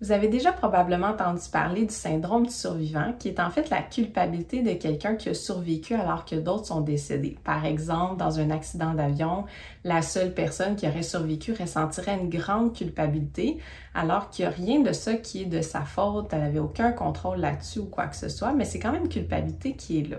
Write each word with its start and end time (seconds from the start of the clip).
Vous 0.00 0.12
avez 0.12 0.28
déjà 0.28 0.52
probablement 0.52 1.08
entendu 1.08 1.40
parler 1.50 1.84
du 1.84 1.92
syndrome 1.92 2.46
du 2.46 2.52
survivant, 2.52 3.14
qui 3.18 3.26
est 3.26 3.40
en 3.40 3.50
fait 3.50 3.68
la 3.68 3.82
culpabilité 3.82 4.62
de 4.62 4.74
quelqu'un 4.74 5.16
qui 5.16 5.28
a 5.28 5.34
survécu 5.34 5.94
alors 5.94 6.24
que 6.24 6.36
d'autres 6.36 6.66
sont 6.66 6.82
décédés. 6.82 7.36
Par 7.42 7.64
exemple, 7.64 8.16
dans 8.16 8.38
un 8.38 8.50
accident 8.50 8.94
d'avion, 8.94 9.44
la 9.82 10.00
seule 10.02 10.32
personne 10.32 10.76
qui 10.76 10.86
aurait 10.86 11.02
survécu 11.02 11.52
ressentirait 11.52 12.16
une 12.16 12.28
grande 12.28 12.76
culpabilité, 12.76 13.58
alors 13.92 14.30
qu'il 14.30 14.44
n'y 14.44 14.52
a 14.52 14.54
rien 14.54 14.80
de 14.82 14.92
ça 14.92 15.14
qui 15.14 15.42
est 15.42 15.46
de 15.46 15.62
sa 15.62 15.80
faute, 15.80 16.28
elle 16.30 16.42
n'avait 16.42 16.60
aucun 16.60 16.92
contrôle 16.92 17.40
là-dessus 17.40 17.80
ou 17.80 17.86
quoi 17.86 18.06
que 18.06 18.16
ce 18.16 18.28
soit, 18.28 18.52
mais 18.52 18.64
c'est 18.64 18.78
quand 18.78 18.92
même 18.92 19.02
une 19.02 19.08
culpabilité 19.08 19.74
qui 19.74 19.98
est 19.98 20.08
là. 20.08 20.18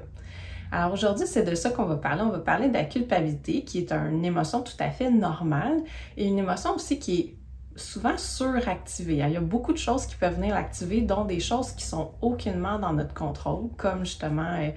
Alors 0.74 0.92
aujourd'hui, 0.92 1.26
c'est 1.26 1.44
de 1.44 1.56
ça 1.56 1.70
qu'on 1.70 1.86
va 1.86 1.96
parler. 1.96 2.22
On 2.22 2.30
va 2.30 2.40
parler 2.40 2.68
de 2.68 2.74
la 2.74 2.84
culpabilité, 2.84 3.64
qui 3.64 3.80
est 3.80 3.94
une 3.94 4.26
émotion 4.26 4.62
tout 4.62 4.78
à 4.80 4.90
fait 4.90 5.10
normale 5.10 5.78
et 6.18 6.28
une 6.28 6.38
émotion 6.38 6.76
aussi 6.76 7.00
qui 7.00 7.20
est 7.20 7.39
souvent 7.80 8.18
suractivé. 8.18 9.14
Il 9.14 9.32
y 9.32 9.38
a 9.38 9.42
beaucoup 9.42 9.74
de 9.74 9.78
choses 9.78 10.06
qui 10.06 10.16
peuvent 10.16 10.36
venir 10.36 10.56
l'activer, 10.56 11.02
dont 11.02 11.26
des 11.26 11.40
choses 11.40 11.72
qui 11.72 11.86
sont 11.86 12.12
aucunement 12.22 12.78
dans 12.80 12.94
notre 12.94 13.14
contrôle, 13.14 13.70
comme 13.78 14.06
justement 14.06 14.54
euh, 14.60 14.70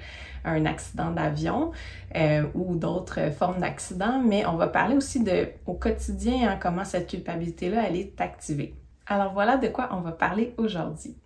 un 0.45 0.65
accident 0.67 1.11
d'avion 1.11 1.73
euh, 2.17 2.45
ou 2.55 2.77
d'autres 2.77 3.31
formes 3.33 3.61
d'accident. 3.61 4.23
Mais 4.25 4.47
on 4.47 4.57
va 4.57 4.69
parler 4.69 4.97
aussi 4.97 5.23
de, 5.23 5.49
au 5.67 5.75
quotidien, 5.75 6.51
hein, 6.51 6.59
comment 6.61 6.85
cette 6.85 7.09
culpabilité-là, 7.09 7.85
elle 7.89 7.97
est 7.97 8.21
activée. 8.21 8.75
Alors 9.07 9.33
voilà 9.33 9.57
de 9.57 9.69
quoi 9.69 9.91
on 9.93 10.01
va 10.01 10.13
parler 10.13 10.55
aujourd'hui. 10.57 11.17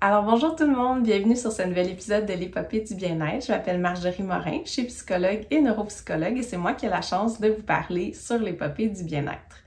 Alors 0.00 0.24
bonjour 0.24 0.56
tout 0.56 0.66
le 0.66 0.74
monde, 0.74 1.04
bienvenue 1.04 1.36
sur 1.36 1.52
ce 1.52 1.62
nouvel 1.62 1.88
épisode 1.88 2.26
de 2.26 2.32
l'épopée 2.32 2.80
du 2.80 2.96
bien-être. 2.96 3.46
Je 3.46 3.52
m'appelle 3.52 3.78
Marjorie 3.78 4.24
Morin, 4.24 4.58
je 4.64 4.70
suis 4.70 4.82
psychologue 4.82 5.46
et 5.48 5.60
neuropsychologue 5.60 6.38
et 6.38 6.42
c'est 6.42 6.56
moi 6.56 6.72
qui 6.72 6.86
ai 6.86 6.88
la 6.88 7.02
chance 7.02 7.40
de 7.40 7.50
vous 7.50 7.62
parler 7.62 8.12
sur 8.12 8.38
l'épopée 8.38 8.88
du 8.88 9.04
bien-être. 9.04 9.61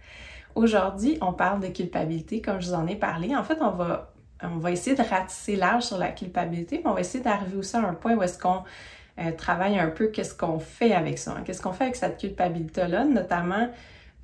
Aujourd'hui, 0.55 1.17
on 1.21 1.33
parle 1.33 1.59
de 1.59 1.67
culpabilité, 1.67 2.41
comme 2.41 2.61
je 2.61 2.67
vous 2.67 2.73
en 2.73 2.87
ai 2.87 2.95
parlé. 2.95 3.35
En 3.35 3.43
fait, 3.43 3.57
on 3.59 3.71
va, 3.71 4.13
on 4.41 4.57
va 4.57 4.71
essayer 4.71 4.95
de 4.95 5.01
ratisser 5.01 5.57
large 5.57 5.83
sur 5.83 5.97
la 5.97 6.09
culpabilité, 6.09 6.81
mais 6.83 6.89
on 6.89 6.93
va 6.93 7.01
essayer 7.01 7.23
d'arriver 7.23 7.57
aussi 7.57 7.75
à 7.75 7.81
un 7.81 7.93
point 7.93 8.15
où 8.15 8.23
est-ce 8.23 8.39
qu'on 8.39 8.63
euh, 9.19 9.31
travaille 9.31 9.77
un 9.77 9.89
peu 9.89 10.07
qu'est-ce 10.07 10.33
qu'on 10.33 10.59
fait 10.59 10.93
avec 10.93 11.17
ça, 11.17 11.35
qu'est-ce 11.45 11.61
qu'on 11.61 11.73
fait 11.73 11.85
avec 11.85 11.97
cette 11.97 12.17
culpabilité-là, 12.17 13.03
notamment 13.03 13.69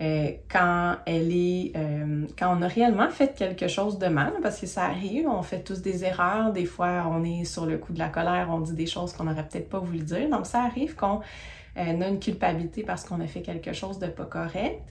euh, 0.02 0.32
quand 0.50 0.96
elle 1.06 1.32
est, 1.32 1.74
euh, 1.76 2.26
quand 2.40 2.58
on 2.58 2.62
a 2.62 2.68
réellement 2.68 3.10
fait 3.10 3.36
quelque 3.36 3.68
chose 3.68 4.00
de 4.00 4.08
mal, 4.08 4.32
parce 4.42 4.60
que 4.60 4.68
ça 4.68 4.86
arrive, 4.86 5.28
on 5.28 5.44
fait 5.44 5.64
tous 5.64 5.82
des 5.82 6.06
erreurs, 6.06 6.54
des 6.54 6.66
fois 6.66 7.06
on 7.10 7.24
est 7.24 7.44
sur 7.44 7.66
le 7.66 7.78
coup 7.78 7.92
de 7.92 8.00
la 8.00 8.10
colère, 8.10 8.48
on 8.52 8.60
dit 8.60 8.74
des 8.74 8.88
choses 8.88 9.14
qu'on 9.14 9.26
n'aurait 9.26 9.48
peut-être 9.48 9.70
pas 9.70 9.80
voulu 9.80 10.00
dire, 10.00 10.30
donc 10.30 10.46
ça 10.46 10.62
arrive 10.62 10.96
qu'on 10.96 11.22
a 11.76 12.08
une 12.08 12.20
culpabilité 12.20 12.84
parce 12.84 13.04
qu'on 13.04 13.22
a 13.22 13.28
fait 13.28 13.42
quelque 13.42 13.74
chose 13.74 14.00
de 14.00 14.08
pas 14.08 14.26
correct. 14.26 14.82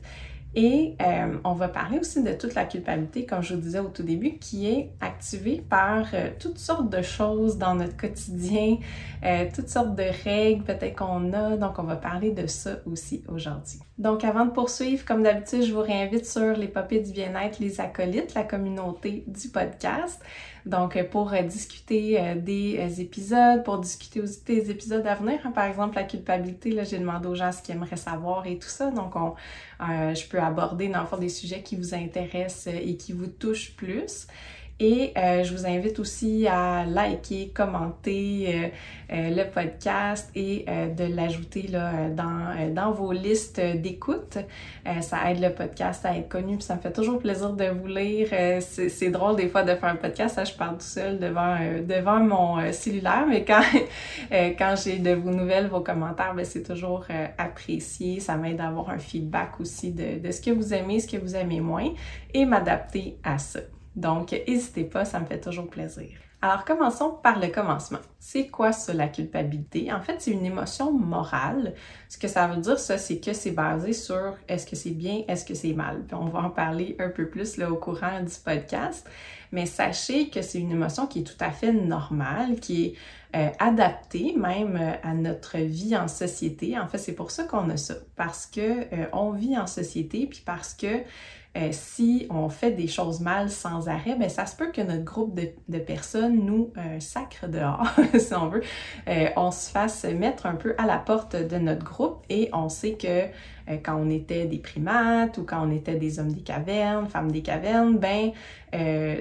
Et 0.54 0.96
euh, 1.00 1.38
on 1.44 1.52
va 1.52 1.68
parler 1.68 1.98
aussi 1.98 2.22
de 2.22 2.32
toute 2.32 2.54
la 2.54 2.64
culpabilité, 2.64 3.24
comme 3.24 3.42
je 3.42 3.54
vous 3.54 3.60
disais 3.60 3.78
au 3.78 3.88
tout 3.88 4.02
début, 4.02 4.38
qui 4.38 4.68
est 4.68 4.90
activée 5.00 5.62
par 5.68 6.06
euh, 6.12 6.30
toutes 6.38 6.58
sortes 6.58 6.90
de 6.90 7.02
choses 7.02 7.56
dans 7.56 7.76
notre 7.76 7.96
quotidien, 7.96 8.78
euh, 9.24 9.46
toutes 9.54 9.68
sortes 9.68 9.94
de 9.94 10.06
règles 10.24 10.64
peut-être 10.64 10.96
qu'on 10.96 11.32
a. 11.32 11.56
Donc, 11.56 11.78
on 11.78 11.84
va 11.84 11.96
parler 11.96 12.32
de 12.32 12.46
ça 12.48 12.78
aussi 12.84 13.22
aujourd'hui. 13.28 13.78
Donc, 14.00 14.24
avant 14.24 14.46
de 14.46 14.50
poursuivre, 14.50 15.04
comme 15.04 15.22
d'habitude, 15.22 15.62
je 15.62 15.74
vous 15.74 15.82
réinvite 15.82 16.24
sur 16.24 16.56
l'épopée 16.56 17.00
du 17.00 17.12
bien-être, 17.12 17.58
les 17.60 17.82
acolytes, 17.82 18.32
la 18.32 18.44
communauté 18.44 19.24
du 19.26 19.48
podcast. 19.48 20.22
Donc, 20.64 20.96
euh, 20.96 21.04
pour 21.04 21.34
euh, 21.34 21.42
discuter 21.42 22.18
euh, 22.18 22.34
des 22.34 23.02
épisodes, 23.02 23.62
pour 23.62 23.78
discuter 23.78 24.22
aussi 24.22 24.42
des 24.46 24.70
épisodes 24.70 25.06
à 25.06 25.16
venir, 25.16 25.40
hein, 25.44 25.50
par 25.50 25.66
exemple 25.66 25.96
la 25.96 26.04
culpabilité, 26.04 26.70
là, 26.70 26.84
j'ai 26.84 26.98
demandé 26.98 27.28
aux 27.28 27.34
gens 27.34 27.52
ce 27.52 27.60
qu'ils 27.60 27.74
aimeraient 27.74 27.96
savoir 27.96 28.46
et 28.46 28.58
tout 28.58 28.68
ça. 28.68 28.90
Donc, 28.90 29.16
on, 29.16 29.34
je 29.80 30.26
peux 30.28 30.40
aborder 30.40 30.88
dans 30.88 31.00
le 31.00 31.06
fond 31.06 31.18
des 31.18 31.28
sujets 31.28 31.62
qui 31.62 31.76
vous 31.76 31.94
intéressent 31.94 32.72
et 32.74 32.96
qui 32.96 33.12
vous 33.12 33.26
touchent 33.26 33.76
plus. 33.76 34.26
Et 34.82 35.12
euh, 35.18 35.44
je 35.44 35.54
vous 35.54 35.66
invite 35.66 35.98
aussi 35.98 36.46
à 36.48 36.86
liker, 36.86 37.50
commenter 37.54 38.46
euh, 38.48 38.68
euh, 39.12 39.30
le 39.30 39.50
podcast 39.50 40.30
et 40.34 40.64
de 40.96 41.14
l'ajouter 41.14 41.66
dans, 42.16 42.72
dans 42.74 42.90
vos 42.90 43.12
listes 43.12 43.60
d'écoute. 43.60 44.38
ça 45.02 45.30
aide 45.30 45.40
le 45.40 45.50
podcast 45.50 46.06
à 46.06 46.16
être 46.16 46.30
connu, 46.30 46.56
puis 46.56 46.64
ça 46.64 46.76
me 46.76 46.80
fait 46.80 46.92
toujours 46.92 47.18
plaisir 47.18 47.52
de 47.52 47.66
vous 47.66 47.88
lire. 47.88 48.28
c'est 48.60 49.10
drôle 49.10 49.36
des 49.36 49.48
fois 49.48 49.64
de 49.64 49.74
faire 49.74 49.90
un 49.90 49.96
podcast, 49.96 50.36
ça, 50.36 50.44
je 50.44 50.54
parle 50.54 50.78
tout 50.78 50.84
seul 50.84 51.18
devant, 51.18 51.58
devant 51.86 52.20
mon 52.20 52.72
cellulaire, 52.72 53.26
mais 53.28 53.44
quand, 53.44 53.62
quand 54.30 54.74
j'ai 54.82 54.98
de 54.98 55.12
vos 55.12 55.30
nouvelles, 55.30 55.66
vos 55.66 55.80
commentaires, 55.80 56.34
ben, 56.34 56.44
c'est 56.44 56.62
toujours 56.62 57.04
apprécié. 57.36 58.20
Ça 58.20 58.36
m'aide 58.36 58.60
à 58.60 58.68
avoir 58.68 58.88
un 58.90 58.98
feedback 58.98 59.60
aussi 59.60 59.90
de, 59.90 60.18
de 60.18 60.30
ce 60.30 60.40
que 60.40 60.50
vous 60.50 60.72
aimez, 60.72 61.00
ce 61.00 61.08
que 61.08 61.20
vous 61.20 61.36
aimez 61.36 61.60
moins 61.60 61.90
et 62.32 62.46
m'adapter 62.46 63.18
à 63.24 63.36
ça. 63.36 63.60
Donc, 63.96 64.32
n'hésitez 64.32 64.84
pas, 64.84 65.04
ça 65.04 65.20
me 65.20 65.26
fait 65.26 65.40
toujours 65.40 65.68
plaisir. 65.68 66.08
Alors, 66.42 66.64
commençons 66.64 67.18
par 67.22 67.38
le 67.38 67.48
commencement. 67.48 67.98
C'est 68.18 68.46
quoi 68.46 68.72
ça, 68.72 68.94
la 68.94 69.08
culpabilité? 69.08 69.92
En 69.92 70.00
fait, 70.00 70.22
c'est 70.22 70.30
une 70.30 70.46
émotion 70.46 70.90
morale. 70.90 71.74
Ce 72.08 72.16
que 72.16 72.28
ça 72.28 72.46
veut 72.46 72.62
dire, 72.62 72.78
ça, 72.78 72.96
c'est 72.96 73.20
que 73.20 73.34
c'est 73.34 73.50
basé 73.50 73.92
sur 73.92 74.36
est-ce 74.48 74.66
que 74.66 74.74
c'est 74.74 74.92
bien, 74.92 75.22
est-ce 75.28 75.44
que 75.44 75.52
c'est 75.52 75.74
mal. 75.74 76.02
On 76.12 76.26
va 76.26 76.40
en 76.40 76.50
parler 76.50 76.96
un 76.98 77.10
peu 77.10 77.28
plus 77.28 77.58
là, 77.58 77.70
au 77.70 77.76
courant 77.76 78.22
du 78.22 78.32
podcast. 78.42 79.06
Mais 79.52 79.66
sachez 79.66 80.30
que 80.30 80.40
c'est 80.40 80.60
une 80.60 80.70
émotion 80.70 81.06
qui 81.06 81.18
est 81.18 81.24
tout 81.24 81.44
à 81.44 81.50
fait 81.50 81.72
normale, 81.72 82.58
qui 82.58 82.86
est 82.86 82.94
euh, 83.36 83.48
adaptée 83.60 84.34
même 84.36 84.76
euh, 84.76 85.08
à 85.08 85.14
notre 85.14 85.58
vie 85.58 85.96
en 85.96 86.08
société. 86.08 86.76
En 86.78 86.88
fait, 86.88 86.98
c'est 86.98 87.14
pour 87.14 87.30
ça 87.30 87.44
qu'on 87.44 87.70
a 87.70 87.76
ça. 87.76 87.94
Parce 88.16 88.46
que 88.46 88.60
euh, 88.60 89.06
on 89.12 89.30
vit 89.30 89.56
en 89.56 89.68
société, 89.68 90.26
puis 90.26 90.42
parce 90.44 90.74
que 90.74 90.86
euh, 91.56 91.68
si 91.70 92.26
on 92.30 92.48
fait 92.48 92.72
des 92.72 92.88
choses 92.88 93.20
mal 93.20 93.50
sans 93.50 93.88
arrêt, 93.88 94.16
ben 94.16 94.28
ça 94.28 94.46
se 94.46 94.56
peut 94.56 94.72
que 94.72 94.80
notre 94.80 95.04
groupe 95.04 95.38
de, 95.68 95.78
personnes 95.78 96.44
nous 96.44 96.72
sacre 97.00 97.48
dehors, 97.48 97.88
si 98.18 98.34
on 98.34 98.48
veut. 98.48 98.62
On 99.36 99.50
se 99.50 99.68
fasse 99.70 100.04
mettre 100.04 100.46
un 100.46 100.54
peu 100.54 100.76
à 100.78 100.86
la 100.86 100.98
porte 100.98 101.34
de 101.34 101.56
notre 101.56 101.84
groupe 101.84 102.22
et 102.28 102.50
on 102.52 102.68
sait 102.68 102.92
que 102.92 103.26
quand 103.82 103.96
on 103.96 104.10
était 104.10 104.46
des 104.46 104.58
primates 104.58 105.38
ou 105.38 105.44
quand 105.44 105.66
on 105.66 105.72
était 105.72 105.96
des 105.96 106.20
hommes 106.20 106.32
des 106.32 106.42
cavernes, 106.42 107.08
femmes 107.08 107.32
des 107.32 107.42
cavernes, 107.42 107.98
ben 107.98 108.30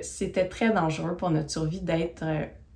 c'était 0.04 0.48
très 0.48 0.72
dangereux 0.72 1.18
pour 1.18 1.32
notre 1.32 1.50
survie 1.50 1.82
d'être 1.82 2.24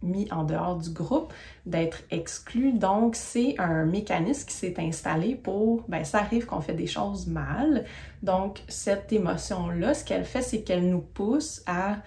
mis 0.04 0.32
en 0.32 0.44
dehors 0.44 0.78
du 0.78 0.92
groupe, 0.92 1.34
d'être 1.66 2.04
exclu. 2.12 2.74
Donc, 2.74 3.16
c'est 3.16 3.56
un 3.58 3.86
mécanisme 3.86 4.48
qui 4.48 4.54
s'est 4.54 4.76
installé 4.78 5.36
pour, 5.36 5.84
ben, 5.88 6.04
ça 6.04 6.20
arrive 6.20 6.46
qu'on 6.46 6.62
fait 6.62 6.74
des 6.74 6.88
choses 6.88 7.28
mal. 7.28 7.86
Donc, 8.22 8.62
cette 8.68 9.12
émotion-là, 9.12 9.94
ce 9.94 10.04
qu'elle 10.04 10.26
fait, 10.26 10.42
c'est 10.42 10.62
qu'elle 10.62 10.90
nous 10.90 11.02
pousse 11.02 11.64
à 11.66 11.98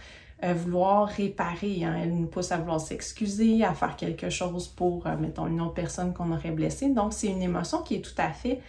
euh, 0.45 0.53
vouloir 0.53 1.09
réparer. 1.09 1.85
Hein. 1.85 1.97
Elle 2.03 2.15
nous 2.15 2.27
pousse 2.27 2.53
à 2.53 2.59
vouloir 2.59 2.81
s'excuser, 2.81 3.65
à 3.65 3.73
faire 3.73 3.97
quelque 3.97 4.29
chose 4.29 4.69
pour, 4.69 5.07
euh, 5.07 5.17
mettons, 5.17 5.47
une 5.47 5.61
autre 5.61 5.75
personne 5.75 6.13
qu'on 6.13 6.31
aurait 6.33 6.51
blessée. 6.51 6.91
Donc, 6.91 7.15
c'est 7.15 7.29
une 7.29 7.43
émotion 7.43 7.83
qui 7.83 7.97
est 7.97 8.03
tout 8.03 8.19
à 8.19 8.31
fait 8.31 8.61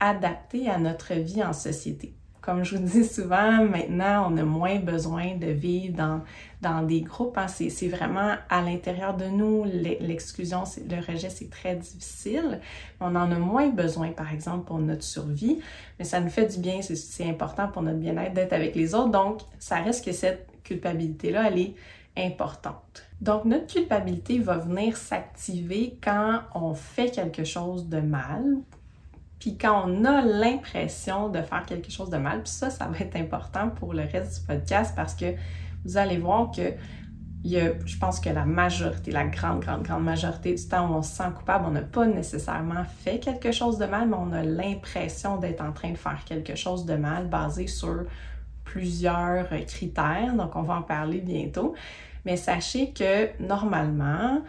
adaptée 0.00 0.68
à 0.68 0.78
notre 0.78 1.14
vie 1.14 1.42
en 1.42 1.54
société. 1.54 2.14
Comme 2.44 2.62
je 2.62 2.76
vous 2.76 2.84
dis 2.84 3.04
souvent, 3.04 3.64
maintenant, 3.64 4.30
on 4.30 4.36
a 4.36 4.42
moins 4.42 4.78
besoin 4.78 5.34
de 5.34 5.46
vivre 5.46 5.96
dans, 5.96 6.20
dans 6.60 6.82
des 6.82 7.00
groupes. 7.00 7.38
Hein. 7.38 7.48
C'est 7.48 7.88
vraiment 7.88 8.34
à 8.50 8.60
l'intérieur 8.60 9.16
de 9.16 9.24
nous. 9.24 9.64
L'exclusion, 9.64 10.64
le 10.90 10.96
rejet, 10.96 11.30
c'est 11.30 11.48
très 11.48 11.74
difficile. 11.74 12.60
On 13.00 13.16
en 13.16 13.32
a 13.32 13.38
moins 13.38 13.70
besoin, 13.70 14.10
par 14.10 14.30
exemple, 14.30 14.66
pour 14.66 14.78
notre 14.78 15.04
survie. 15.04 15.60
Mais 15.98 16.04
ça 16.04 16.20
nous 16.20 16.28
fait 16.28 16.44
du 16.54 16.58
bien. 16.58 16.82
C'est 16.82 17.26
important 17.26 17.68
pour 17.68 17.80
notre 17.80 17.96
bien-être 17.96 18.34
d'être 18.34 18.52
avec 18.52 18.74
les 18.74 18.94
autres. 18.94 19.10
Donc, 19.10 19.40
ça 19.58 19.76
reste 19.76 20.04
que 20.04 20.12
cette 20.12 20.46
culpabilité-là, 20.64 21.48
elle 21.48 21.58
est 21.58 21.74
importante. 22.18 23.06
Donc, 23.22 23.46
notre 23.46 23.72
culpabilité 23.72 24.38
va 24.38 24.58
venir 24.58 24.98
s'activer 24.98 25.96
quand 26.04 26.40
on 26.54 26.74
fait 26.74 27.10
quelque 27.10 27.44
chose 27.44 27.88
de 27.88 28.00
mal, 28.00 28.44
puis 29.38 29.58
quand 29.58 29.84
on 29.86 30.04
a 30.04 30.22
l'impression 30.22 31.28
de 31.28 31.42
faire 31.42 31.64
quelque 31.66 31.90
chose 31.90 32.10
de 32.10 32.16
mal, 32.16 32.42
puis 32.42 32.52
ça, 32.52 32.70
ça 32.70 32.86
va 32.86 32.98
être 32.98 33.16
important 33.16 33.68
pour 33.70 33.92
le 33.92 34.02
reste 34.02 34.40
du 34.40 34.46
podcast 34.46 34.94
parce 34.96 35.14
que 35.14 35.34
vous 35.84 35.96
allez 35.96 36.18
voir 36.18 36.50
que 36.50 36.72
je 37.44 37.98
pense 37.98 38.20
que 38.20 38.30
la 38.30 38.46
majorité, 38.46 39.10
la 39.10 39.24
grande, 39.24 39.60
grande, 39.60 39.82
grande 39.82 40.04
majorité 40.04 40.54
du 40.54 40.66
temps 40.66 40.90
où 40.90 40.94
on 40.94 41.02
se 41.02 41.14
sent 41.14 41.30
coupable, 41.36 41.66
on 41.68 41.72
n'a 41.72 41.82
pas 41.82 42.06
nécessairement 42.06 42.84
fait 42.84 43.18
quelque 43.18 43.52
chose 43.52 43.76
de 43.76 43.84
mal, 43.84 44.08
mais 44.08 44.16
on 44.16 44.32
a 44.32 44.42
l'impression 44.42 45.36
d'être 45.36 45.60
en 45.60 45.72
train 45.72 45.90
de 45.90 45.98
faire 45.98 46.24
quelque 46.24 46.54
chose 46.54 46.86
de 46.86 46.94
mal 46.94 47.28
basé 47.28 47.66
sur 47.66 48.04
plusieurs 48.64 49.48
critères. 49.66 50.32
Donc, 50.34 50.56
on 50.56 50.62
va 50.62 50.76
en 50.76 50.82
parler 50.82 51.20
bientôt. 51.20 51.74
Mais 52.24 52.36
sachez 52.36 52.92
que 52.92 53.28
normalement, 53.42 54.40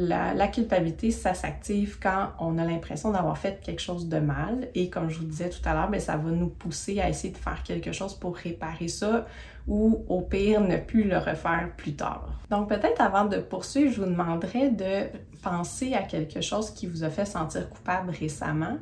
la, 0.00 0.48
culpabilité, 0.48 1.10
ça 1.10 1.34
s'active 1.34 1.98
quand 2.00 2.30
on 2.38 2.58
a 2.58 2.64
l'impression 2.64 3.10
d'avoir 3.10 3.36
fait 3.36 3.60
quelque 3.62 3.80
chose 3.80 4.08
de 4.08 4.18
mal. 4.18 4.68
Et 4.74 4.90
comme 4.90 5.10
je 5.10 5.18
vous 5.18 5.24
disais 5.24 5.50
tout 5.50 5.60
à 5.64 5.74
l'heure, 5.74 5.90
ben, 5.90 6.00
ça 6.00 6.16
va 6.16 6.30
nous 6.30 6.48
pousser 6.48 7.00
à 7.00 7.08
essayer 7.08 7.32
de 7.32 7.38
faire 7.38 7.62
quelque 7.62 7.92
chose 7.92 8.14
pour 8.14 8.36
réparer 8.36 8.88
ça 8.88 9.26
ou 9.68 10.04
au 10.08 10.20
pire 10.20 10.60
ne 10.60 10.76
plus 10.76 11.04
le 11.04 11.18
refaire 11.18 11.70
plus 11.76 11.94
tard. 11.94 12.28
Donc 12.50 12.68
peut-être 12.68 13.00
avant 13.00 13.26
de 13.26 13.38
poursuivre, 13.38 13.92
je 13.92 14.00
vous 14.00 14.10
demanderais 14.10 14.70
de 14.70 15.06
penser 15.42 15.94
à 15.94 16.02
quelque 16.02 16.40
chose 16.40 16.70
qui 16.70 16.86
vous 16.86 17.04
a 17.04 17.10
fait 17.10 17.24
sentir 17.24 17.68
coupable 17.70 18.10
récemment 18.10 18.78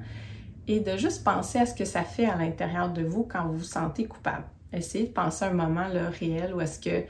et 0.69 0.81
de 0.81 0.97
juste 0.97 1.25
penser 1.25 1.59
à 1.59 1.67
ce 1.67 1.75
que 1.75 1.85
ça 1.85 2.03
fait 2.03 2.27
à 2.27 2.37
l'intérieur 2.37 2.91
de 2.91 3.03
vous 3.03 3.25
quand 3.25 3.47
vous 3.47 3.59
vous 3.59 3.65
sentez 3.65 4.05
coupable. 4.05 4.45
essayez 4.73 5.07
de 5.07 5.12
penser 5.12 5.45
à 5.45 5.49
un 5.49 5.55
moment 5.55 5.89
là, 5.89 6.09
réel 6.09 6.55
où 6.55 6.61
est-ce 6.61 6.79
que 6.79 7.05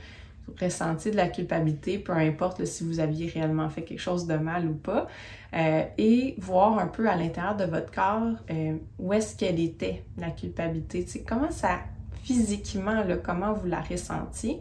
vous 0.46 0.54
ressentiez 0.60 1.10
de 1.10 1.16
la 1.16 1.28
culpabilité, 1.28 1.98
peu 1.98 2.12
importe 2.12 2.64
si 2.64 2.84
vous 2.84 3.00
aviez 3.00 3.28
réellement 3.28 3.69
fait 3.69 3.82
quelque 3.82 4.00
chose 4.00 4.26
de 4.26 4.34
mal 4.34 4.66
ou 4.66 4.75
pas, 4.75 5.06
euh, 5.54 5.82
et 5.98 6.34
voir 6.38 6.78
un 6.78 6.87
peu 6.87 7.08
à 7.08 7.16
l'intérieur 7.16 7.56
de 7.56 7.64
votre 7.64 7.90
corps 7.90 8.37
euh, 8.50 8.76
où 8.98 9.12
est-ce 9.12 9.37
qu'elle 9.37 9.60
était, 9.60 10.04
la 10.16 10.31
culpabilité. 10.31 11.04
comment 11.26 11.50
ça, 11.50 11.81
physiquement, 12.22 13.02
comment 13.22 13.52
vous 13.52 13.66
la 13.66 13.81
ressentiez? 13.81 14.60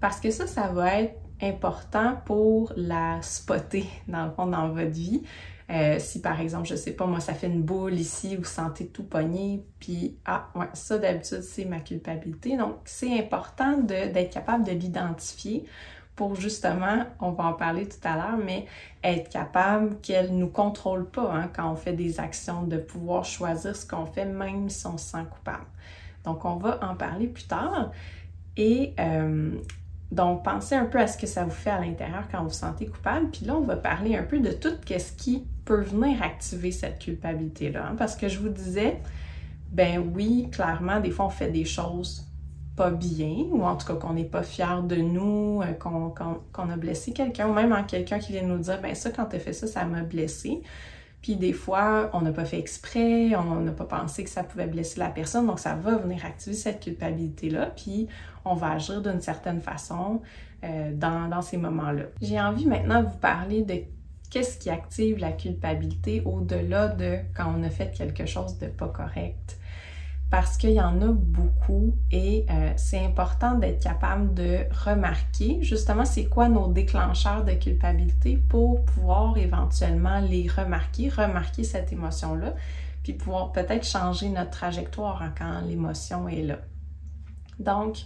Parce 0.00 0.20
que 0.20 0.30
ça, 0.30 0.46
ça 0.46 0.68
va 0.68 1.00
être 1.00 1.16
important 1.42 2.16
pour 2.24 2.72
la 2.76 3.20
spotter, 3.22 3.86
dans 4.08 4.26
le 4.26 4.30
fond, 4.30 4.46
dans 4.46 4.68
votre 4.68 4.90
vie. 4.90 5.22
Euh, 5.68 5.98
si 5.98 6.20
par 6.20 6.40
exemple, 6.40 6.66
je 6.66 6.76
sais 6.76 6.92
pas, 6.92 7.06
moi, 7.06 7.18
ça 7.20 7.34
fait 7.34 7.48
une 7.48 7.62
boule 7.62 7.94
ici, 7.94 8.36
vous 8.36 8.44
sentez 8.44 8.86
tout 8.86 9.02
pogné, 9.02 9.64
puis 9.80 10.16
ah, 10.24 10.48
ouais, 10.54 10.68
ça 10.74 10.98
d'habitude, 10.98 11.42
c'est 11.42 11.64
ma 11.64 11.80
culpabilité. 11.80 12.56
Donc, 12.56 12.76
c'est 12.84 13.18
important 13.18 13.78
d'être 13.78 14.32
capable 14.32 14.64
de 14.64 14.72
l'identifier 14.72 15.64
pour 16.14 16.34
justement, 16.34 17.04
on 17.20 17.32
va 17.32 17.44
en 17.44 17.52
parler 17.52 17.86
tout 17.86 17.98
à 18.04 18.16
l'heure, 18.16 18.38
mais 18.42 18.66
être 19.04 19.28
capable 19.28 20.00
qu'elle 20.00 20.34
nous 20.34 20.48
contrôle 20.48 21.10
pas 21.10 21.30
hein, 21.30 21.50
quand 21.54 21.70
on 21.70 21.76
fait 21.76 21.92
des 21.92 22.20
actions, 22.20 22.62
de 22.62 22.78
pouvoir 22.78 23.24
choisir 23.24 23.76
ce 23.76 23.86
qu'on 23.86 24.06
fait 24.06 24.24
même 24.24 24.70
si 24.70 24.86
on 24.86 24.96
se 24.96 25.10
sent 25.10 25.24
coupable. 25.30 25.66
Donc, 26.24 26.44
on 26.44 26.56
va 26.56 26.80
en 26.82 26.96
parler 26.96 27.26
plus 27.26 27.46
tard. 27.46 27.92
Et 28.56 28.94
euh, 28.98 29.58
donc, 30.12 30.44
pensez 30.44 30.76
un 30.76 30.84
peu 30.84 31.00
à 31.00 31.06
ce 31.06 31.18
que 31.18 31.26
ça 31.26 31.44
vous 31.44 31.50
fait 31.50 31.70
à 31.70 31.80
l'intérieur 31.80 32.24
quand 32.30 32.38
vous 32.38 32.48
vous 32.48 32.54
sentez 32.54 32.86
coupable. 32.86 33.28
Puis 33.30 33.44
là, 33.44 33.56
on 33.56 33.62
va 33.62 33.76
parler 33.76 34.16
un 34.16 34.22
peu 34.22 34.38
de 34.38 34.52
tout 34.52 34.70
ce 34.86 35.12
qui 35.12 35.44
peut 35.64 35.80
venir 35.80 36.22
activer 36.22 36.70
cette 36.70 37.00
culpabilité-là. 37.00 37.88
Hein. 37.88 37.96
Parce 37.98 38.14
que 38.14 38.28
je 38.28 38.38
vous 38.38 38.48
disais, 38.48 39.00
ben 39.72 40.10
oui, 40.14 40.48
clairement, 40.52 41.00
des 41.00 41.10
fois, 41.10 41.26
on 41.26 41.30
fait 41.30 41.50
des 41.50 41.64
choses 41.64 42.24
pas 42.76 42.90
bien, 42.90 43.46
ou 43.50 43.64
en 43.64 43.74
tout 43.74 43.86
cas 43.86 43.94
qu'on 43.94 44.12
n'est 44.12 44.24
pas 44.24 44.42
fier 44.42 44.82
de 44.82 44.96
nous, 44.96 45.62
euh, 45.62 45.72
qu'on 45.72 46.70
a 46.70 46.76
blessé 46.76 47.12
quelqu'un, 47.12 47.48
ou 47.48 47.54
même 47.54 47.72
en 47.72 47.82
quelqu'un 47.82 48.18
qui 48.18 48.32
vient 48.32 48.42
nous 48.42 48.58
dire, 48.58 48.80
ben 48.82 48.94
ça, 48.94 49.10
quand 49.10 49.24
tu 49.24 49.38
fait 49.38 49.54
ça, 49.54 49.66
ça 49.66 49.84
m'a 49.86 50.02
blessé. 50.02 50.62
Puis 51.26 51.34
des 51.34 51.52
fois, 51.52 52.08
on 52.12 52.20
n'a 52.20 52.30
pas 52.30 52.44
fait 52.44 52.60
exprès, 52.60 53.34
on 53.34 53.56
n'a 53.60 53.72
pas 53.72 53.84
pensé 53.84 54.22
que 54.22 54.30
ça 54.30 54.44
pouvait 54.44 54.68
blesser 54.68 55.00
la 55.00 55.08
personne, 55.08 55.48
donc 55.48 55.58
ça 55.58 55.74
va 55.74 55.96
venir 55.96 56.24
activer 56.24 56.54
cette 56.54 56.78
culpabilité-là, 56.78 57.72
puis 57.74 58.06
on 58.44 58.54
va 58.54 58.70
agir 58.70 59.02
d'une 59.02 59.20
certaine 59.20 59.60
façon 59.60 60.22
euh, 60.62 60.92
dans, 60.94 61.28
dans, 61.28 61.42
ces 61.42 61.56
moments-là. 61.56 62.04
J'ai 62.22 62.40
envie 62.40 62.64
maintenant 62.64 63.02
de 63.02 63.08
vous 63.08 63.18
parler 63.18 63.62
de 63.62 63.74
qu'est-ce 64.30 64.56
qui 64.56 64.70
active 64.70 65.18
la 65.18 65.32
culpabilité 65.32 66.22
au-delà 66.24 66.86
de 66.86 67.18
quand 67.34 67.52
on 67.58 67.64
a 67.64 67.70
fait 67.70 67.90
quelque 67.90 68.24
chose 68.24 68.56
de 68.58 68.68
pas 68.68 68.86
correct. 68.86 69.58
Parce 70.28 70.56
qu'il 70.56 70.70
y 70.70 70.80
en 70.80 71.00
a 71.02 71.12
beaucoup 71.12 71.94
et 72.10 72.46
euh, 72.50 72.72
c'est 72.76 72.98
important 72.98 73.54
d'être 73.54 73.80
capable 73.80 74.34
de 74.34 74.66
remarquer 74.84 75.58
justement 75.62 76.04
c'est 76.04 76.24
quoi 76.24 76.48
nos 76.48 76.66
déclencheurs 76.66 77.44
de 77.44 77.52
culpabilité 77.52 78.36
pour 78.48 78.84
pouvoir 78.84 79.38
éventuellement 79.38 80.18
les 80.18 80.48
remarquer, 80.48 81.10
remarquer 81.10 81.62
cette 81.62 81.92
émotion-là, 81.92 82.54
puis 83.04 83.12
pouvoir 83.12 83.52
peut-être 83.52 83.86
changer 83.86 84.28
notre 84.28 84.50
trajectoire 84.50 85.22
quand 85.38 85.60
l'émotion 85.60 86.28
est 86.28 86.42
là. 86.42 86.58
Donc, 87.60 87.98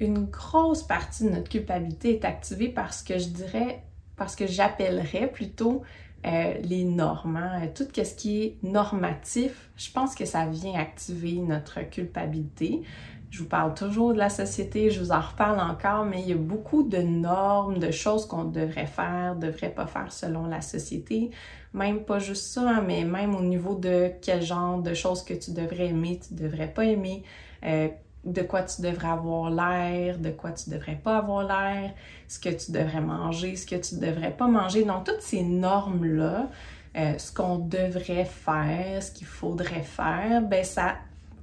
une 0.00 0.24
grosse 0.24 0.82
partie 0.82 1.24
de 1.24 1.30
notre 1.30 1.48
culpabilité 1.48 2.14
est 2.14 2.24
activée 2.24 2.68
parce 2.68 3.02
que 3.02 3.18
je 3.18 3.28
dirais, 3.28 3.82
parce 4.16 4.36
que 4.36 4.46
j'appellerais 4.46 5.26
plutôt 5.28 5.82
euh, 6.26 6.54
les 6.62 6.84
normes, 6.84 7.36
hein. 7.36 7.68
tout 7.74 7.86
ce 7.94 8.14
qui 8.14 8.42
est 8.42 8.56
normatif, 8.62 9.70
je 9.76 9.90
pense 9.92 10.14
que 10.14 10.24
ça 10.24 10.46
vient 10.46 10.74
activer 10.74 11.34
notre 11.34 11.88
culpabilité. 11.88 12.82
Je 13.30 13.42
vous 13.42 13.48
parle 13.48 13.74
toujours 13.74 14.12
de 14.12 14.18
la 14.18 14.28
société, 14.28 14.90
je 14.90 15.00
vous 15.00 15.12
en 15.12 15.20
reparle 15.20 15.60
encore, 15.60 16.04
mais 16.04 16.22
il 16.22 16.28
y 16.28 16.32
a 16.32 16.36
beaucoup 16.36 16.82
de 16.82 16.98
normes, 16.98 17.78
de 17.78 17.90
choses 17.90 18.26
qu'on 18.26 18.44
devrait 18.44 18.86
faire, 18.86 19.36
devrait 19.36 19.70
pas 19.70 19.86
faire 19.86 20.10
selon 20.10 20.46
la 20.46 20.62
société. 20.62 21.30
Même 21.74 22.04
pas 22.04 22.18
juste 22.18 22.46
ça, 22.46 22.62
hein, 22.62 22.84
mais 22.86 23.04
même 23.04 23.34
au 23.34 23.42
niveau 23.42 23.74
de 23.74 24.10
quel 24.22 24.42
genre 24.42 24.80
de 24.80 24.94
choses 24.94 25.22
que 25.22 25.34
tu 25.34 25.52
devrais 25.52 25.88
aimer, 25.88 26.18
tu 26.26 26.34
devrais 26.34 26.72
pas 26.72 26.84
aimer. 26.84 27.22
Euh, 27.64 27.88
de 28.24 28.42
quoi 28.42 28.62
tu 28.62 28.82
devrais 28.82 29.08
avoir 29.08 29.50
l'air, 29.50 30.18
de 30.18 30.30
quoi 30.30 30.50
tu 30.52 30.70
devrais 30.70 30.96
pas 30.96 31.18
avoir 31.18 31.46
l'air, 31.46 31.92
ce 32.28 32.38
que 32.38 32.48
tu 32.48 32.72
devrais 32.72 33.00
manger, 33.00 33.56
ce 33.56 33.66
que 33.66 33.76
tu 33.76 33.96
devrais 33.96 34.32
pas 34.32 34.48
manger. 34.48 34.84
Donc, 34.84 35.04
toutes 35.04 35.22
ces 35.22 35.42
normes-là, 35.42 36.48
euh, 36.96 37.18
ce 37.18 37.32
qu'on 37.32 37.58
devrait 37.58 38.24
faire, 38.24 39.02
ce 39.02 39.12
qu'il 39.12 39.26
faudrait 39.26 39.82
faire, 39.82 40.42
ben 40.42 40.64
ça 40.64 40.96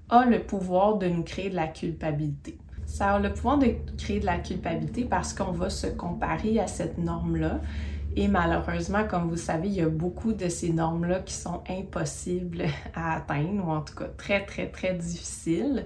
a 0.10 0.26
le 0.26 0.40
pouvoir 0.40 0.98
de 0.98 1.08
nous 1.08 1.24
créer 1.24 1.50
de 1.50 1.56
la 1.56 1.68
culpabilité. 1.68 2.58
Ça 2.86 3.14
a 3.14 3.20
le 3.20 3.32
pouvoir 3.32 3.60
de 3.60 3.76
créer 3.98 4.20
de 4.20 4.26
la 4.26 4.40
culpabilité 4.40 5.06
parce 5.06 5.34
qu'on 5.34 5.52
va 5.52 5.70
se 5.70 5.88
comparer 5.88 6.60
à 6.60 6.68
cette 6.68 6.98
norme-là. 6.98 7.60
Et 8.16 8.28
malheureusement, 8.28 9.06
comme 9.08 9.30
vous 9.30 9.38
savez, 9.38 9.68
il 9.68 9.74
y 9.74 9.82
a 9.82 9.90
beaucoup 9.90 10.34
de 10.34 10.48
ces 10.48 10.72
normes-là 10.72 11.20
qui 11.22 11.34
sont 11.34 11.62
impossibles 11.70 12.66
à 12.96 13.16
atteindre, 13.16 13.68
ou 13.68 13.72
en 13.72 13.82
tout 13.82 13.96
cas 13.96 14.08
très, 14.18 14.46
très, 14.46 14.70
très 14.70 14.94
difficiles. 14.94 15.86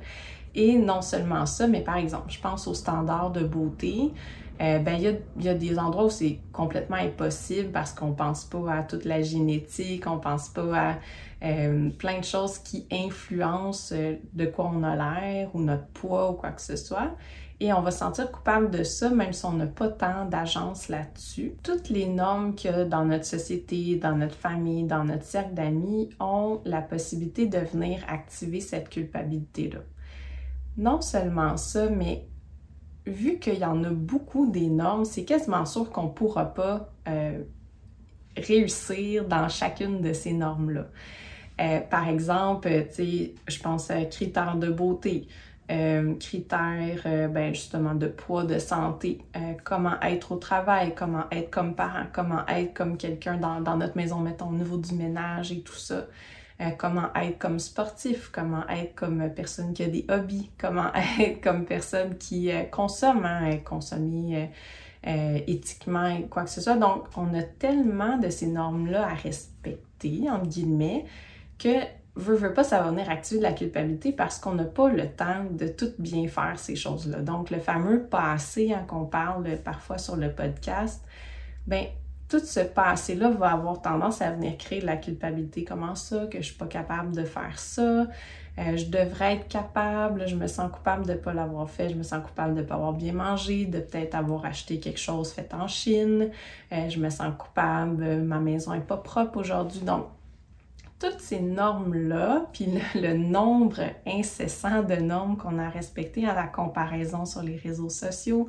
Et 0.57 0.75
non 0.75 1.04
seulement 1.04 1.45
ça, 1.45 1.68
mais 1.68 1.81
par 1.81 1.98
exemple, 1.98 2.30
je 2.30 2.42
pense 2.42 2.68
aux 2.68 2.74
standards 2.74 3.31
de 3.31 3.44
beauté. 3.44 4.12
Euh, 4.59 4.80
ben, 4.80 4.95
il 5.00 5.44
y 5.44 5.50
a, 5.50 5.54
des 5.54 5.77
endroits 5.77 6.06
où 6.06 6.09
c'est 6.09 6.39
complètement 6.51 6.95
impossible 6.95 7.71
parce 7.71 7.94
qu'on 7.94 8.13
pense 8.13 8.44
pas 8.44 8.74
à 8.74 8.83
toute 8.83 9.06
la 9.06 9.21
génétique, 9.21 10.07
on 10.07 10.18
pense 10.18 10.50
pas 10.50 10.75
à 10.75 10.95
euh, 11.44 11.92
plein 11.92 12.18
de 12.18 12.24
choses 12.25 12.57
qui 12.57 12.88
influencent 12.92 13.94
euh, 13.95 14.15
de 14.33 14.48
quoi 14.48 14.71
on 14.74 14.81
a 14.81 14.95
l'air 14.95 15.51
ou 15.54 15.62
notre 15.62 15.86
poids 15.88 16.31
ou 16.31 16.33
quoi 16.33 16.50
que 16.50 16.62
ce 16.62 16.75
soit. 16.75 17.12
Et 17.59 17.71
on 17.71 17.81
va 17.81 17.92
se 17.92 18.00
sentir 18.00 18.31
coupable 18.31 18.71
de 18.71 18.81
ça, 18.81 19.12
même 19.12 19.33
si 19.33 19.45
on 19.45 19.54
n'a 19.54 19.68
pas 19.68 19.89
tant 19.89 20.25
d'agence 20.25 20.89
là-dessus. 20.89 21.54
Toutes 21.62 21.89
les 21.89 22.07
normes 22.07 22.56
a 22.65 22.83
dans 22.83 23.06
notre 23.06 23.25
société, 23.25 23.95
dans 23.95 24.15
notre 24.15 24.36
famille, 24.36 24.83
dans 24.83 25.04
notre 25.04 25.24
cercle 25.24 25.54
d'amis 25.54 26.09
ont 26.19 26.62
la 26.65 26.81
possibilité 26.81 27.45
de 27.45 27.59
venir 27.59 28.00
activer 28.07 28.59
cette 28.59 28.89
culpabilité-là. 28.89 29.80
Non 30.77 31.01
seulement 31.01 31.57
ça, 31.57 31.89
mais 31.89 32.27
vu 33.07 33.39
qu'il 33.39 33.57
y 33.57 33.65
en 33.65 33.83
a 33.83 33.89
beaucoup 33.89 34.51
des 34.51 34.68
normes, 34.68 35.06
c'est 35.06 35.25
quasiment 35.25 35.65
sûr 35.65 35.89
qu'on 35.89 36.03
ne 36.03 36.09
pourra 36.09 36.53
pas 36.53 36.94
euh, 37.07 37.41
réussir 38.35 39.25
dans 39.27 39.50
chacune 39.50 40.01
de 40.01 40.13
ces 40.13 40.33
normes-là. 40.33 40.88
Euh, 41.59 41.79
par 41.79 42.07
exemple, 42.07 42.69
je 42.69 43.59
pense 43.63 43.89
à 43.89 44.06
critères 44.06 44.57
de 44.57 44.69
beauté, 44.69 45.27
euh, 45.71 46.13
critères 46.15 47.30
ben, 47.30 47.53
justement 47.53 47.95
de 47.95 48.07
poids, 48.07 48.44
de 48.44 48.59
santé, 48.59 49.23
comment 49.63 50.00
être 50.01 50.33
au 50.33 50.38
travail, 50.38 50.94
comment 50.94 51.25
être 51.31 51.49
comme 51.49 51.73
parent, 51.73 52.06
comment 52.13 52.45
être 52.47 52.75
comme 52.75 52.97
quelqu'un 52.97 53.37
dans, 53.37 53.61
dans, 53.61 53.78
notre 53.78 53.97
maison, 53.97 54.19
mettons 54.19 54.49
au 54.49 54.54
niveau 54.54 54.78
du 54.78 54.94
ménage 54.94 55.51
et 55.51 55.61
tout 55.61 55.73
ça. 55.73 56.06
Euh, 56.59 56.71
comment 56.76 57.14
être 57.14 57.37
comme 57.37 57.59
sportif, 57.59 58.31
comment 58.33 58.68
être 58.68 58.95
comme 58.95 59.30
personne 59.35 59.73
qui 59.73 59.83
a 59.83 59.87
des 59.87 60.06
hobbies, 60.09 60.49
comment 60.57 60.92
être 61.19 61.40
comme 61.40 61.66
personne 61.66 62.18
qui 62.18 62.52
euh, 62.52 62.64
consomme, 62.64 63.26
hein, 63.26 63.57
consommer 63.64 64.49
euh, 65.06 65.40
éthiquement, 65.45 66.19
quoi 66.31 66.45
que 66.45 66.49
ce 66.49 66.61
soit. 66.61 66.78
Donc, 66.78 67.06
on 67.16 67.31
a 67.35 67.44
tellement 67.44 68.18
de 68.18 68.30
ces 68.30 68.47
normes-là 68.47 69.07
à 69.07 69.14
respecter, 69.14 70.30
entre 70.31 70.47
guillemets, 70.47 71.06
que 71.59 71.78
veut, 72.16 72.35
veut 72.35 72.54
pas, 72.54 72.64
ça 72.64 72.81
va 72.81 72.90
venir 72.90 73.07
activer 73.07 73.40
de 73.40 73.44
la 73.44 73.54
culpabilité 73.54 74.11
parce 74.11 74.40
qu'on 74.40 74.56
n'a 74.56 74.66
pas 74.66 74.90
le 74.90 75.07
temps 75.07 75.45
de 75.52 75.68
tout 75.68 75.92
bien 75.99 76.28
faire 76.28 76.57
ces 76.57 76.76
choses-là. 76.76 77.19
Donc, 77.19 77.52
le 77.52 77.59
fameux 77.59 78.02
passé 78.02 78.73
hein, 78.73 78.83
qu'on 78.87 79.06
parle 79.06 79.57
parfois 79.64 79.99
sur 79.99 80.16
le 80.16 80.31
podcast, 80.31 81.06
ben 81.68 81.85
tout 82.29 82.39
ce 82.39 82.59
passé-là 82.59 83.29
va 83.29 83.53
avoir 83.53 83.81
tendance 83.81 84.21
à 84.21 84.31
venir 84.31 84.57
créer 84.57 84.81
de 84.81 84.85
la 84.85 84.97
culpabilité. 84.97 85.63
Comment 85.63 85.95
ça, 85.95 86.25
que 86.27 86.39
je 86.39 86.47
suis 86.47 86.55
pas 86.55 86.67
capable 86.67 87.15
de 87.15 87.23
faire 87.23 87.57
ça? 87.57 88.07
Euh, 88.59 88.75
je 88.75 88.85
devrais 88.85 89.35
être 89.35 89.47
capable, 89.47 90.27
je 90.27 90.35
me 90.35 90.47
sens 90.47 90.71
coupable 90.71 91.05
de 91.05 91.13
ne 91.13 91.17
pas 91.17 91.31
l'avoir 91.31 91.69
fait, 91.69 91.89
je 91.89 91.95
me 91.95 92.01
sens 92.01 92.23
coupable 92.25 92.55
de 92.55 92.61
ne 92.61 92.65
pas 92.65 92.73
avoir 92.73 92.93
bien 92.93 93.13
mangé, 93.13 93.65
de 93.65 93.79
peut-être 93.79 94.15
avoir 94.15 94.45
acheté 94.45 94.79
quelque 94.79 94.99
chose 94.99 95.31
fait 95.31 95.53
en 95.53 95.67
Chine, 95.67 96.31
euh, 96.71 96.89
je 96.89 96.99
me 96.99 97.11
sens 97.11 97.33
coupable, 97.37 98.17
ma 98.23 98.39
maison 98.39 98.73
est 98.73 98.79
pas 98.79 98.97
propre 98.97 99.37
aujourd'hui. 99.37 99.81
Donc, 99.81 100.07
toutes 100.99 101.19
ces 101.19 101.39
normes-là, 101.39 102.47
puis 102.51 102.65
le, 102.65 103.01
le, 103.01 103.13
nombre 103.15 103.81
incessant 104.07 104.81
de 104.81 104.95
normes 104.95 105.37
qu'on 105.37 105.59
a 105.59 105.69
respectées 105.69 106.27
à 106.27 106.33
la 106.33 106.47
comparaison 106.47 107.25
sur 107.25 107.43
les 107.43 107.57
réseaux 107.57 107.89
sociaux, 107.89 108.47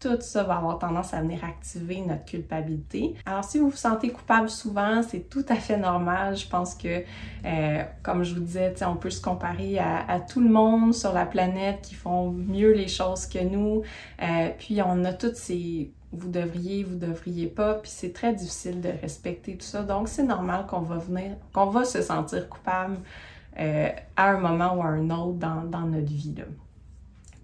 tout 0.00 0.20
ça 0.20 0.44
va 0.44 0.56
avoir 0.56 0.78
tendance 0.78 1.12
à 1.14 1.20
venir 1.20 1.44
activer 1.44 2.00
notre 2.00 2.24
culpabilité. 2.24 3.14
Alors 3.26 3.44
si 3.44 3.58
vous 3.58 3.70
vous 3.70 3.76
sentez 3.76 4.10
coupable 4.10 4.48
souvent, 4.48 5.02
c'est 5.02 5.28
tout 5.28 5.44
à 5.48 5.56
fait 5.56 5.76
normal. 5.76 6.36
Je 6.36 6.48
pense 6.48 6.74
que, 6.74 7.02
euh, 7.44 7.82
comme 8.02 8.22
je 8.22 8.34
vous 8.34 8.40
disais, 8.40 8.74
on 8.86 8.96
peut 8.96 9.10
se 9.10 9.20
comparer 9.20 9.78
à, 9.78 10.20
tout 10.20 10.40
le 10.40 10.48
monde 10.48 10.94
sur 10.94 11.12
la 11.12 11.26
planète 11.26 11.80
qui 11.82 11.94
font 11.94 12.30
mieux 12.30 12.72
les 12.72 12.88
choses 12.88 13.26
que 13.26 13.42
nous. 13.42 13.82
Euh, 14.22 14.50
puis 14.58 14.80
on 14.82 15.04
a 15.04 15.12
toutes 15.12 15.36
ces 15.36 15.92
vous 16.12 16.30
devriez, 16.30 16.84
vous 16.84 16.96
devriez 16.96 17.48
pas, 17.48 17.74
puis 17.74 17.90
c'est 17.90 18.12
très 18.12 18.32
difficile 18.32 18.80
de 18.80 18.88
respecter 18.88 19.56
tout 19.56 19.66
ça. 19.66 19.82
Donc 19.82 20.08
c'est 20.08 20.22
normal 20.22 20.66
qu'on 20.66 20.80
va 20.80 20.96
venir, 20.96 21.36
qu'on 21.52 21.66
va 21.66 21.84
se 21.84 22.00
sentir 22.00 22.48
coupable 22.48 22.96
euh, 23.58 23.90
à 24.16 24.30
un 24.30 24.38
moment 24.38 24.74
ou 24.76 24.82
à 24.82 24.86
un 24.86 25.10
autre 25.10 25.38
dans, 25.38 25.86
notre 25.86 26.06
vie. 26.06 26.34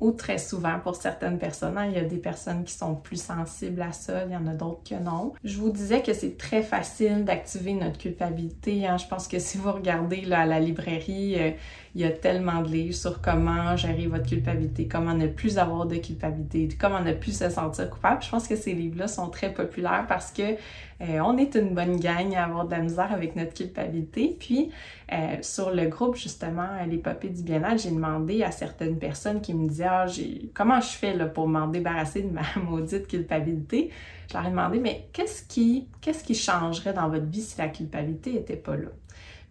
Ou 0.01 0.13
très 0.13 0.39
souvent 0.39 0.79
pour 0.81 0.97
certaines 0.97 1.39
personnes. 1.39 1.79
Hein. 1.79 1.87
Il 1.87 1.95
y 1.95 1.99
a 1.99 2.05
des 2.05 2.19
personnes 2.19 2.65
qui 2.65 2.73
sont 2.73 2.95
plus 2.95 3.21
sensibles 3.21 3.83
à 3.83 3.93
ça, 3.93 4.25
il 4.25 4.33
y 4.33 4.37
en 4.37 4.47
a 4.47 4.55
d'autres 4.55 4.83
que 4.89 4.95
non. 4.95 5.33
Je 5.45 5.59
vous 5.59 5.71
disais 5.71 6.03
que 6.03 6.13
c'est 6.13 6.37
très 6.37 6.63
facile 6.63 7.25
d'activer 7.25 7.75
notre 7.75 7.99
culpabilité. 7.99 8.87
Hein. 8.87 8.99
Je 8.99 9.07
pense 9.07 9.29
que 9.29 9.39
si 9.39 9.59
vous 9.59 9.73
regardez 9.73 10.31
à 10.33 10.47
la 10.47 10.61
librairie, 10.61 11.37
euh, 11.39 11.51
il 11.95 12.01
y 12.01 12.05
a 12.05 12.11
tellement 12.11 12.61
de 12.63 12.69
livres 12.69 12.95
sur 12.95 13.21
comment 13.21 13.77
gérer 13.77 14.09
votre 14.09 14.27
culpabilité, 14.27 14.89
comment 14.89 15.15
ne 15.15 15.29
plus 15.29 15.59
avoir 15.59 15.87
de 15.87 15.95
culpabilité, 15.97 16.69
comment 16.79 17.01
ne 17.01 17.13
plus 17.13 17.39
se 17.39 17.49
sentir 17.49 17.89
coupable. 17.89 18.21
Je 18.21 18.31
pense 18.31 18.49
que 18.49 18.57
ces 18.57 18.73
livres-là 18.73 19.07
sont 19.07 19.29
très 19.29 19.53
populaires 19.53 20.05
parce 20.09 20.33
que 20.33 20.43
euh, 20.43 21.21
on 21.25 21.39
est 21.39 21.55
une 21.55 21.73
bonne 21.73 22.01
gang 22.01 22.35
à 22.35 22.45
avoir 22.45 22.67
de 22.67 22.73
la 22.73 22.81
misère 22.81 23.13
avec 23.13 23.37
notre 23.37 23.55
culpabilité. 23.55 24.37
Puis 24.39 24.71
euh, 25.13 25.37
sur 25.43 25.71
le 25.71 25.87
groupe 25.87 26.17
justement 26.17 26.67
l'épopée 26.89 27.29
du 27.29 27.45
bien-être, 27.45 27.81
j'ai 27.81 27.91
demandé 27.91 28.43
à 28.43 28.51
certaines 28.51 28.99
personnes 28.99 29.41
qui 29.41 29.55
me 29.55 29.69
disaient 29.69 29.87
ah, 29.89 30.07
comment 30.53 30.81
je 30.81 30.91
fais 30.91 31.17
pour 31.33 31.47
m'en 31.47 31.69
débarrasser 31.69 32.23
de 32.23 32.31
ma 32.31 32.43
maudite 32.69 33.07
culpabilité? 33.07 33.91
Je 34.29 34.35
leur 34.35 34.47
ai 34.47 34.51
demandé 34.51 34.81
mais 34.81 35.07
qu'est-ce 35.13 35.45
qui 35.45 35.87
qu'est-ce 36.01 36.25
qui 36.25 36.35
changerait 36.35 36.93
dans 36.93 37.09
votre 37.09 37.27
vie 37.27 37.43
si 37.43 37.57
la 37.59 37.69
culpabilité 37.69 38.33
n'était 38.33 38.57
pas 38.57 38.77
là? 38.77 38.89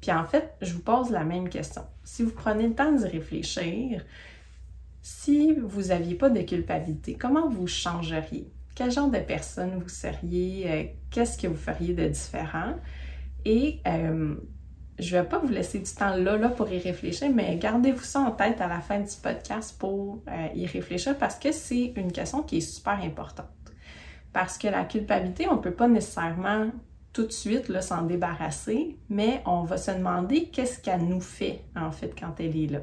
Puis 0.04 0.12
en 0.12 0.26
fait, 0.26 0.54
je 0.62 0.74
vous 0.74 0.82
pose 0.82 1.12
la 1.12 1.24
même 1.24 1.48
question. 1.48 1.84
Si 2.04 2.24
vous 2.24 2.34
prenez 2.34 2.68
le 2.68 2.76
temps 2.76 2.92
d'y 2.92 3.08
réfléchir, 3.08 4.04
si 5.02 5.54
vous 5.54 5.84
n'aviez 5.84 6.16
pas 6.16 6.30
de 6.30 6.42
culpabilité, 6.42 7.14
comment 7.14 7.48
vous 7.48 7.68
changeriez? 7.68 8.52
Quel 8.76 8.92
genre 8.92 9.10
de 9.10 9.20
personne 9.20 9.80
vous 9.82 9.88
seriez? 9.88 10.70
Euh, 10.70 10.84
qu'est-ce 11.10 11.38
que 11.38 11.48
vous 11.48 11.56
feriez 11.56 11.94
de 11.94 12.06
différent? 12.06 12.74
Et 13.46 13.80
euh, 13.88 14.36
je 15.00 15.16
ne 15.16 15.22
vais 15.22 15.28
pas 15.30 15.40
vous 15.40 15.48
laisser 15.48 15.80
du 15.80 15.90
temps 15.90 16.18
là, 16.18 16.36
là 16.36 16.50
pour 16.50 16.70
y 16.70 16.80
réfléchir, 16.80 17.30
mais 17.34 17.56
gardez-vous 17.56 18.04
ça 18.04 18.20
en 18.20 18.32
tête 18.32 18.60
à 18.60 18.68
la 18.68 18.82
fin 18.82 19.00
du 19.00 19.16
podcast 19.24 19.80
pour 19.80 20.22
euh, 20.28 20.48
y 20.54 20.66
réfléchir 20.66 21.18
parce 21.18 21.40
que 21.40 21.54
c'est 21.54 21.94
une 21.96 22.12
question 22.12 22.44
qui 22.44 22.58
est 22.58 22.60
super 22.60 23.02
importante. 23.02 23.48
Parce 24.34 24.58
que 24.58 24.68
la 24.68 24.84
culpabilité, 24.84 25.48
on 25.48 25.56
ne 25.56 25.62
peut 25.62 25.72
pas 25.72 25.88
nécessairement 25.88 26.72
tout 27.14 27.28
de 27.28 27.32
suite 27.32 27.72
s'en 27.82 28.02
débarrasser, 28.02 28.98
mais 29.10 29.42
on 29.46 29.64
va 29.64 29.78
se 29.78 29.92
demander 29.92 30.46
qu'est-ce 30.46 30.80
qu'elle 30.82 31.06
nous 31.06 31.22
fait 31.22 31.64
en 31.76 31.92
fait 31.92 32.14
quand 32.20 32.34
elle 32.40 32.58
est 32.58 32.68
là. 32.68 32.80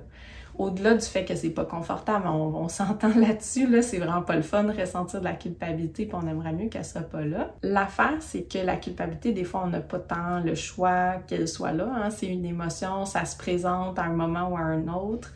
Au-delà 0.58 0.94
du 0.94 1.04
fait 1.06 1.24
que 1.24 1.34
c'est 1.34 1.50
pas 1.50 1.64
confortable, 1.64 2.26
on, 2.26 2.68
s'entend 2.68 3.14
là-dessus, 3.16 3.66
là, 3.66 3.82
c'est 3.82 3.98
vraiment 3.98 4.22
pas 4.22 4.36
le 4.36 4.42
fun 4.42 4.64
de 4.64 4.78
ressentir 4.78 5.20
de 5.20 5.24
la 5.24 5.32
culpabilité, 5.32 6.06
puis 6.06 6.14
on 6.20 6.26
aimerait 6.26 6.52
mieux 6.52 6.68
qu'elle 6.68 6.84
soit 6.84 7.00
pas 7.00 7.22
là. 7.22 7.54
L'affaire, 7.62 8.18
c'est 8.20 8.42
que 8.42 8.58
la 8.58 8.76
culpabilité, 8.76 9.32
des 9.32 9.44
fois, 9.44 9.62
on 9.64 9.68
n'a 9.68 9.80
pas 9.80 9.98
tant 9.98 10.40
le 10.40 10.54
choix 10.54 11.14
qu'elle 11.26 11.48
soit 11.48 11.72
là. 11.72 11.90
Hein. 11.96 12.10
C'est 12.10 12.26
une 12.26 12.44
émotion, 12.44 13.06
ça 13.06 13.24
se 13.24 13.36
présente 13.36 13.98
à 13.98 14.02
un 14.02 14.12
moment 14.12 14.50
ou 14.50 14.56
à 14.56 14.60
un 14.60 14.86
autre. 14.88 15.32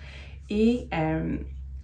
Et 0.50 0.88
euh, 0.92 1.38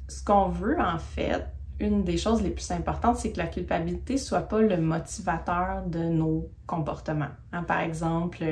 ce 0.09 0.23
qu'on 0.23 0.49
veut, 0.49 0.79
en 0.79 0.99
fait, 0.99 1.47
une 1.81 2.05
des 2.05 2.19
choses 2.19 2.43
les 2.43 2.51
plus 2.51 2.71
importantes, 2.71 3.17
c'est 3.17 3.33
que 3.33 3.39
la 3.39 3.47
culpabilité 3.47 4.19
soit 4.19 4.43
pas 4.43 4.61
le 4.61 4.77
motivateur 4.77 5.83
de 5.87 6.01
nos 6.01 6.49
comportements. 6.67 7.31
Hein, 7.53 7.63
par 7.63 7.81
exemple, 7.81 8.45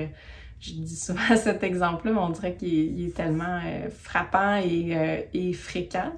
je 0.60 0.72
dis 0.72 0.96
souvent 0.96 1.20
cet 1.36 1.62
exemple-là, 1.62 2.12
mais 2.12 2.20
on 2.20 2.30
dirait 2.30 2.54
qu'il 2.54 3.06
est 3.06 3.14
tellement 3.14 3.60
euh, 3.64 3.88
frappant 3.90 4.56
et, 4.56 4.96
euh, 5.34 5.52
fréquent. 5.52 6.12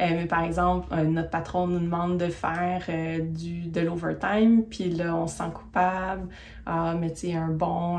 Euh, 0.00 0.06
mais 0.10 0.26
par 0.26 0.44
exemple, 0.44 0.94
notre 0.96 1.30
patron 1.30 1.66
nous 1.66 1.80
demande 1.80 2.16
de 2.18 2.28
faire 2.28 2.82
du, 3.20 3.68
de 3.68 3.80
l'overtime, 3.80 4.64
puis 4.64 4.90
là, 4.90 5.14
on 5.14 5.26
se 5.26 5.36
sent 5.38 5.50
coupable. 5.52 6.28
Ah, 6.64 6.94
mais 6.98 7.10
tu 7.12 7.28
sais, 7.28 7.34
un 7.34 7.48
bon, 7.50 7.98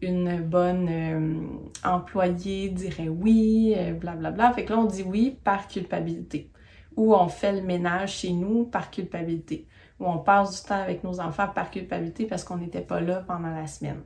une 0.00 0.40
bonne 0.40 1.60
employée 1.84 2.70
dirait 2.70 3.08
oui, 3.08 3.74
blablabla. 4.00 4.30
Bla, 4.30 4.30
bla. 4.30 4.52
Fait 4.54 4.64
que 4.64 4.72
là, 4.72 4.78
on 4.78 4.86
dit 4.86 5.02
oui 5.02 5.36
par 5.44 5.68
culpabilité 5.68 6.50
où 6.98 7.14
on 7.14 7.28
fait 7.28 7.52
le 7.52 7.62
ménage 7.62 8.16
chez 8.16 8.32
nous 8.32 8.64
par 8.64 8.90
culpabilité, 8.90 9.68
où 10.00 10.06
on 10.06 10.18
passe 10.18 10.60
du 10.60 10.68
temps 10.68 10.82
avec 10.82 11.04
nos 11.04 11.20
enfants 11.20 11.46
par 11.46 11.70
culpabilité 11.70 12.26
parce 12.26 12.42
qu'on 12.42 12.56
n'était 12.56 12.80
pas 12.80 13.00
là 13.00 13.22
pendant 13.24 13.54
la 13.54 13.68
semaine. 13.68 14.02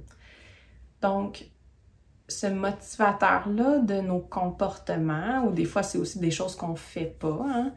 Donc, 1.00 1.46
ce 2.28 2.46
motivateur-là 2.48 3.78
de 3.78 4.02
nos 4.02 4.20
comportements, 4.20 5.42
ou 5.46 5.52
des 5.52 5.64
fois 5.64 5.82
c'est 5.82 5.96
aussi 5.96 6.18
des 6.18 6.30
choses 6.30 6.54
qu'on 6.54 6.72
ne 6.72 6.76
fait 6.76 7.16
pas, 7.18 7.40
hein, 7.46 7.72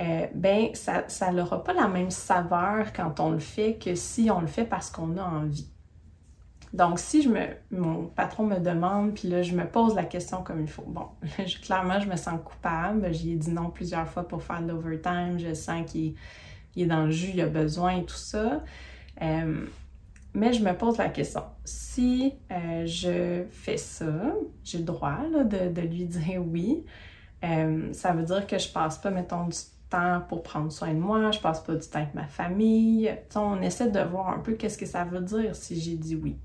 euh, 0.00 0.28
ben 0.34 0.68
ça 0.74 1.32
n'aura 1.32 1.64
pas 1.64 1.72
la 1.72 1.88
même 1.88 2.12
saveur 2.12 2.92
quand 2.92 3.18
on 3.18 3.30
le 3.30 3.40
fait 3.40 3.76
que 3.76 3.96
si 3.96 4.30
on 4.30 4.40
le 4.40 4.46
fait 4.46 4.64
parce 4.64 4.88
qu'on 4.88 5.16
a 5.16 5.24
envie. 5.24 5.68
Donc, 6.72 7.00
si 7.00 7.22
je 7.22 7.28
me, 7.28 7.46
mon 7.72 8.06
patron 8.06 8.44
me 8.44 8.58
demande, 8.58 9.14
puis 9.14 9.28
là, 9.28 9.42
je 9.42 9.54
me 9.54 9.66
pose 9.66 9.94
la 9.94 10.04
question 10.04 10.42
comme 10.42 10.60
il 10.60 10.68
faut. 10.68 10.84
Bon, 10.86 11.06
clairement, 11.62 11.98
je 11.98 12.08
me 12.08 12.16
sens 12.16 12.38
coupable. 12.44 13.12
J'y 13.12 13.32
ai 13.32 13.36
dit 13.36 13.50
non 13.50 13.70
plusieurs 13.70 14.08
fois 14.08 14.26
pour 14.26 14.42
faire 14.42 14.62
de 14.62 14.68
l'overtime. 14.68 15.38
Je 15.38 15.52
sens 15.52 15.90
qu'il 15.90 16.14
est 16.76 16.86
dans 16.86 17.06
le 17.06 17.10
jus, 17.10 17.30
il 17.34 17.40
a 17.40 17.46
besoin 17.46 17.96
et 17.96 18.04
tout 18.04 18.14
ça. 18.14 18.62
Euh, 19.20 19.66
mais 20.32 20.52
je 20.52 20.62
me 20.62 20.72
pose 20.72 20.96
la 20.98 21.08
question. 21.08 21.42
Si 21.64 22.34
euh, 22.52 22.86
je 22.86 23.44
fais 23.50 23.76
ça, 23.76 24.34
j'ai 24.62 24.78
le 24.78 24.84
droit 24.84 25.18
de, 25.44 25.80
lui 25.80 26.04
dire 26.04 26.42
oui. 26.46 26.84
Euh, 27.42 27.92
ça 27.92 28.12
veut 28.12 28.22
dire 28.22 28.46
que 28.46 28.58
je 28.58 28.68
passe 28.68 28.98
pas, 28.98 29.10
mettons, 29.10 29.48
du 29.48 29.58
pour 30.28 30.42
prendre 30.42 30.70
soin 30.70 30.92
de 30.94 30.98
moi, 30.98 31.30
je 31.30 31.40
passe 31.40 31.60
pas 31.60 31.74
du 31.74 31.86
temps 31.86 31.98
avec 31.98 32.14
ma 32.14 32.26
famille. 32.26 33.12
on 33.34 33.60
essaie 33.60 33.90
de 33.90 34.00
voir 34.00 34.28
un 34.28 34.38
peu 34.38 34.54
qu'est-ce 34.54 34.78
que 34.78 34.86
ça 34.86 35.04
veut 35.04 35.20
dire 35.20 35.54
si 35.54 35.80
j'ai 35.80 35.96
dit 35.96 36.16
oui. 36.16 36.36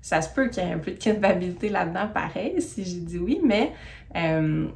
Ça 0.00 0.22
se 0.22 0.32
peut 0.32 0.48
qu'il 0.48 0.62
y 0.62 0.66
ait 0.66 0.72
un 0.72 0.78
peu 0.78 0.92
de 0.92 0.98
culpabilité 0.98 1.68
là-dedans, 1.68 2.08
pareil, 2.12 2.62
si 2.62 2.84
j'ai 2.84 3.00
dit 3.00 3.18
oui, 3.18 3.40
mais 3.44 3.72
euh, 4.14 4.68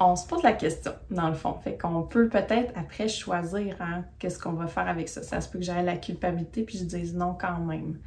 on 0.00 0.16
se 0.16 0.26
pose 0.26 0.42
la 0.42 0.52
question, 0.52 0.92
dans 1.10 1.28
le 1.28 1.34
fond. 1.34 1.54
Fait 1.62 1.76
qu'on 1.76 2.02
peut 2.02 2.28
peut-être 2.28 2.72
après 2.76 3.08
choisir 3.08 3.76
hein, 3.80 4.04
qu'est-ce 4.18 4.38
qu'on 4.38 4.52
va 4.52 4.66
faire 4.66 4.88
avec 4.88 5.08
ça. 5.08 5.22
Ça 5.22 5.40
se 5.40 5.48
peut 5.48 5.58
que 5.58 5.64
j'aille 5.64 5.84
la 5.84 5.96
culpabilité 5.96 6.62
puis 6.62 6.78
je 6.78 6.84
dise 6.84 7.14
non 7.14 7.36
quand 7.38 7.58
même. 7.60 7.98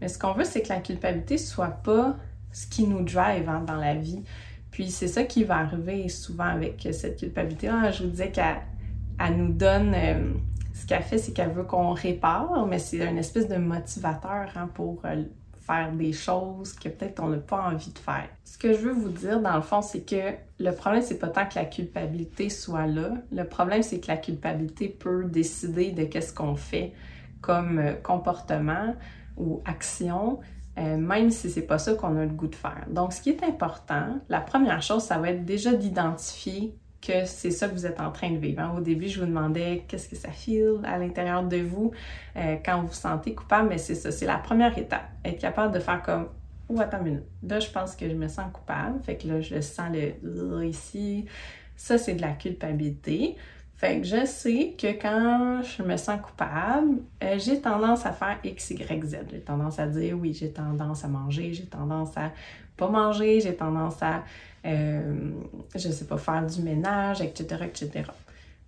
Mais 0.00 0.08
ce 0.08 0.18
qu'on 0.18 0.32
veut, 0.32 0.44
c'est 0.44 0.62
que 0.62 0.68
la 0.68 0.80
culpabilité 0.80 1.38
soit 1.38 1.68
pas 1.82 2.16
ce 2.52 2.66
qui 2.66 2.86
nous 2.86 3.02
drive 3.02 3.48
hein, 3.48 3.62
dans 3.66 3.76
la 3.76 3.94
vie. 3.94 4.22
Puis 4.70 4.90
c'est 4.90 5.08
ça 5.08 5.24
qui 5.24 5.44
va 5.44 5.58
arriver 5.58 6.08
souvent 6.08 6.44
avec 6.44 6.86
cette 6.92 7.18
culpabilité-là. 7.18 7.90
Je 7.90 8.04
vous 8.04 8.10
disais 8.10 8.30
qu'elle 8.30 9.36
nous 9.36 9.52
donne. 9.52 9.94
Euh, 9.94 10.32
ce 10.72 10.86
qu'elle 10.86 11.02
fait, 11.02 11.18
c'est 11.18 11.32
qu'elle 11.32 11.50
veut 11.50 11.64
qu'on 11.64 11.92
répare, 11.92 12.66
mais 12.66 12.78
c'est 12.78 13.04
une 13.04 13.18
espèce 13.18 13.48
de 13.48 13.56
motivateur 13.56 14.48
hein, 14.56 14.70
pour 14.72 15.02
euh, 15.04 15.24
faire 15.66 15.92
des 15.92 16.12
choses 16.12 16.72
que 16.72 16.88
peut-être 16.88 17.22
on 17.22 17.28
n'a 17.28 17.36
pas 17.38 17.62
envie 17.62 17.92
de 17.92 17.98
faire. 17.98 18.28
Ce 18.44 18.56
que 18.56 18.72
je 18.72 18.78
veux 18.78 18.92
vous 18.92 19.10
dire, 19.10 19.40
dans 19.40 19.56
le 19.56 19.62
fond, 19.62 19.82
c'est 19.82 20.00
que 20.00 20.34
le 20.58 20.70
problème, 20.72 21.02
c'est 21.02 21.18
pas 21.18 21.28
tant 21.28 21.46
que 21.46 21.56
la 21.56 21.64
culpabilité 21.64 22.48
soit 22.48 22.86
là. 22.86 23.10
Le 23.30 23.44
problème, 23.44 23.82
c'est 23.82 24.00
que 24.00 24.08
la 24.08 24.16
culpabilité 24.16 24.88
peut 24.88 25.24
décider 25.24 25.92
de 25.92 26.04
qu'est-ce 26.04 26.32
qu'on 26.32 26.56
fait 26.56 26.92
comme 27.40 27.78
euh, 27.78 27.92
comportement 27.94 28.94
ou 29.36 29.62
action, 29.64 30.40
euh, 30.78 30.96
même 30.96 31.30
si 31.30 31.50
c'est 31.50 31.62
pas 31.62 31.78
ça 31.78 31.94
qu'on 31.94 32.16
a 32.16 32.24
le 32.24 32.30
goût 32.30 32.46
de 32.46 32.54
faire. 32.54 32.86
Donc, 32.88 33.12
ce 33.12 33.20
qui 33.20 33.30
est 33.30 33.42
important, 33.42 34.18
la 34.28 34.40
première 34.40 34.82
chose, 34.82 35.02
ça 35.02 35.18
va 35.18 35.30
être 35.30 35.44
déjà 35.44 35.72
d'identifier 35.74 36.74
que 37.00 37.24
c'est 37.24 37.50
ça 37.50 37.68
que 37.68 37.72
vous 37.72 37.86
êtes 37.86 38.00
en 38.00 38.12
train 38.12 38.30
de 38.30 38.36
vivre. 38.36 38.74
Au 38.76 38.80
début, 38.80 39.08
je 39.08 39.20
vous 39.20 39.26
demandais 39.26 39.84
qu'est-ce 39.88 40.08
que 40.08 40.16
ça 40.16 40.30
file 40.30 40.80
à 40.84 40.98
l'intérieur 40.98 41.42
de 41.42 41.56
vous 41.56 41.92
euh, 42.36 42.56
quand 42.64 42.80
vous 42.82 42.88
vous 42.88 42.92
sentez 42.92 43.34
coupable, 43.34 43.70
mais 43.70 43.78
c'est 43.78 43.94
ça, 43.94 44.12
c'est 44.12 44.26
la 44.26 44.36
première 44.36 44.76
étape. 44.76 45.08
Être 45.24 45.38
capable 45.38 45.72
de 45.74 45.80
faire 45.80 46.02
comme 46.02 46.28
Oh, 46.72 46.78
attends 46.78 46.98
une 46.98 47.04
minute. 47.04 47.24
Là, 47.42 47.58
je 47.58 47.68
pense 47.68 47.96
que 47.96 48.08
je 48.08 48.14
me 48.14 48.28
sens 48.28 48.52
coupable. 48.52 49.00
Fait 49.00 49.16
que 49.16 49.26
là, 49.26 49.40
je 49.40 49.60
sens 49.60 49.90
le 50.22 50.64
ici. 50.64 51.26
Ça, 51.74 51.98
c'est 51.98 52.14
de 52.14 52.20
la 52.20 52.32
culpabilité. 52.32 53.36
Fait 53.80 53.98
que 53.98 54.06
je 54.06 54.26
sais 54.26 54.74
que 54.76 54.88
quand 54.88 55.62
je 55.62 55.82
me 55.82 55.96
sens 55.96 56.20
coupable, 56.20 56.98
euh, 57.24 57.38
j'ai 57.38 57.62
tendance 57.62 58.04
à 58.04 58.12
faire 58.12 58.38
X, 58.44 58.72
Y, 58.72 59.04
Z. 59.06 59.16
J'ai 59.30 59.40
tendance 59.40 59.78
à 59.78 59.86
dire 59.86 60.18
oui, 60.18 60.34
j'ai 60.34 60.52
tendance 60.52 61.02
à 61.02 61.08
manger, 61.08 61.54
j'ai 61.54 61.64
tendance 61.64 62.14
à 62.14 62.30
pas 62.76 62.90
manger, 62.90 63.40
j'ai 63.40 63.56
tendance 63.56 64.02
à, 64.02 64.22
euh, 64.66 65.30
je 65.74 65.88
sais 65.88 66.04
pas, 66.04 66.18
faire 66.18 66.44
du 66.44 66.60
ménage, 66.60 67.22
etc., 67.22 67.64
etc. 67.64 68.10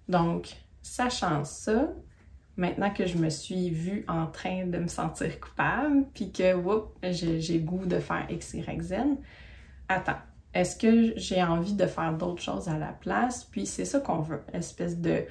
Donc, 0.09 0.49
sachant 0.81 1.45
ça, 1.45 1.93
maintenant 2.57 2.89
que 2.89 3.05
je 3.05 3.19
me 3.19 3.29
suis 3.29 3.69
vue 3.69 4.07
en 4.09 4.29
train 4.29 4.65
de 4.65 4.79
me 4.79 4.89
sentir 4.89 5.39
coupable, 5.41 6.07
puis 6.15 6.33
que, 6.33 6.55
whoop, 6.55 6.97
j'ai 7.03 7.59
goût 7.59 7.85
de 7.85 7.99
faire 7.99 8.25
X, 8.31 8.55
Y, 8.55 8.81
Z, 8.81 8.95
attends, 9.91 10.23
est-ce 10.55 10.77
que 10.77 11.15
j'ai 11.17 11.43
envie 11.43 11.75
de 11.75 11.87
faire 11.87 12.13
d'autres 12.13 12.43
choses 12.43 12.69
à 12.69 12.79
la 12.79 12.93
place? 12.93 13.45
Puis 13.45 13.67
c'est 13.67 13.85
ça 13.85 14.01
qu'on 14.01 14.21
veut, 14.21 14.43
espèce 14.53 14.99
de, 14.99 15.25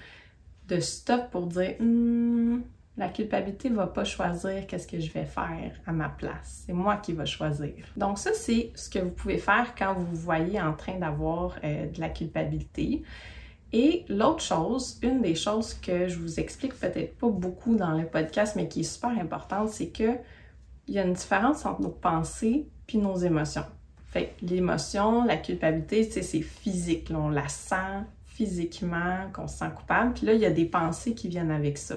de 0.68 0.80
stop 0.80 1.30
pour 1.32 1.48
dire 1.48 1.76
hmm, 1.80 2.62
la 2.98 3.10
culpabilité 3.10 3.70
va 3.70 3.88
pas 3.88 4.04
choisir 4.04 4.68
qu'est-ce 4.68 4.88
que 4.88 5.00
je 5.00 5.12
vais 5.12 5.26
faire 5.26 5.72
à 5.86 5.92
ma 5.92 6.10
place. 6.10 6.64
C'est 6.66 6.74
moi 6.74 6.98
qui 6.98 7.14
va 7.14 7.26
choisir. 7.26 7.74
Donc 7.96 8.18
ça, 8.18 8.34
c'est 8.34 8.72
ce 8.76 8.90
que 8.90 9.00
vous 9.00 9.12
pouvez 9.12 9.38
faire 9.38 9.74
quand 9.78 9.94
vous 9.94 10.06
vous 10.06 10.16
voyez 10.16 10.60
en 10.60 10.74
train 10.74 10.98
d'avoir 10.98 11.56
euh, 11.64 11.88
de 11.88 12.00
la 12.00 12.10
culpabilité. 12.10 13.04
Et 13.74 14.06
l'autre 14.10 14.42
chose, 14.42 15.00
une 15.02 15.22
des 15.22 15.36
choses 15.36 15.74
que 15.74 16.08
je 16.08 16.20
vous 16.20 16.40
explique 16.40 16.74
peut-être 16.74 17.18
pas 17.18 17.30
beaucoup 17.30 17.76
dans 17.76 17.92
le 17.92 18.06
podcast, 18.06 18.56
mais 18.56 18.68
qui 18.68 18.82
est 18.82 18.84
super 18.84 19.12
importante, 19.12 19.70
c'est 19.70 19.90
que 19.90 20.18
il 20.88 20.96
y 20.96 21.00
a 21.00 21.04
une 21.04 21.14
différence 21.14 21.66
entre 21.66 21.82
nos 21.82 21.90
pensées 21.90 22.68
puis 22.86 22.98
nos 22.98 23.16
émotions. 23.16 23.64
Fait 24.12 24.36
l'émotion, 24.42 25.24
la 25.24 25.38
culpabilité, 25.38 26.04
c'est 26.04 26.42
physique. 26.42 27.12
on 27.16 27.30
la 27.30 27.48
sent 27.48 28.04
physiquement, 28.26 29.30
qu'on 29.34 29.48
se 29.48 29.60
sent 29.60 29.70
coupable. 29.76 30.14
Puis 30.14 30.26
là, 30.26 30.34
il 30.34 30.42
y 30.42 30.46
a 30.46 30.52
des 30.52 30.66
pensées 30.66 31.14
qui 31.14 31.30
viennent 31.30 31.52
avec 31.52 31.78
ça. 31.78 31.96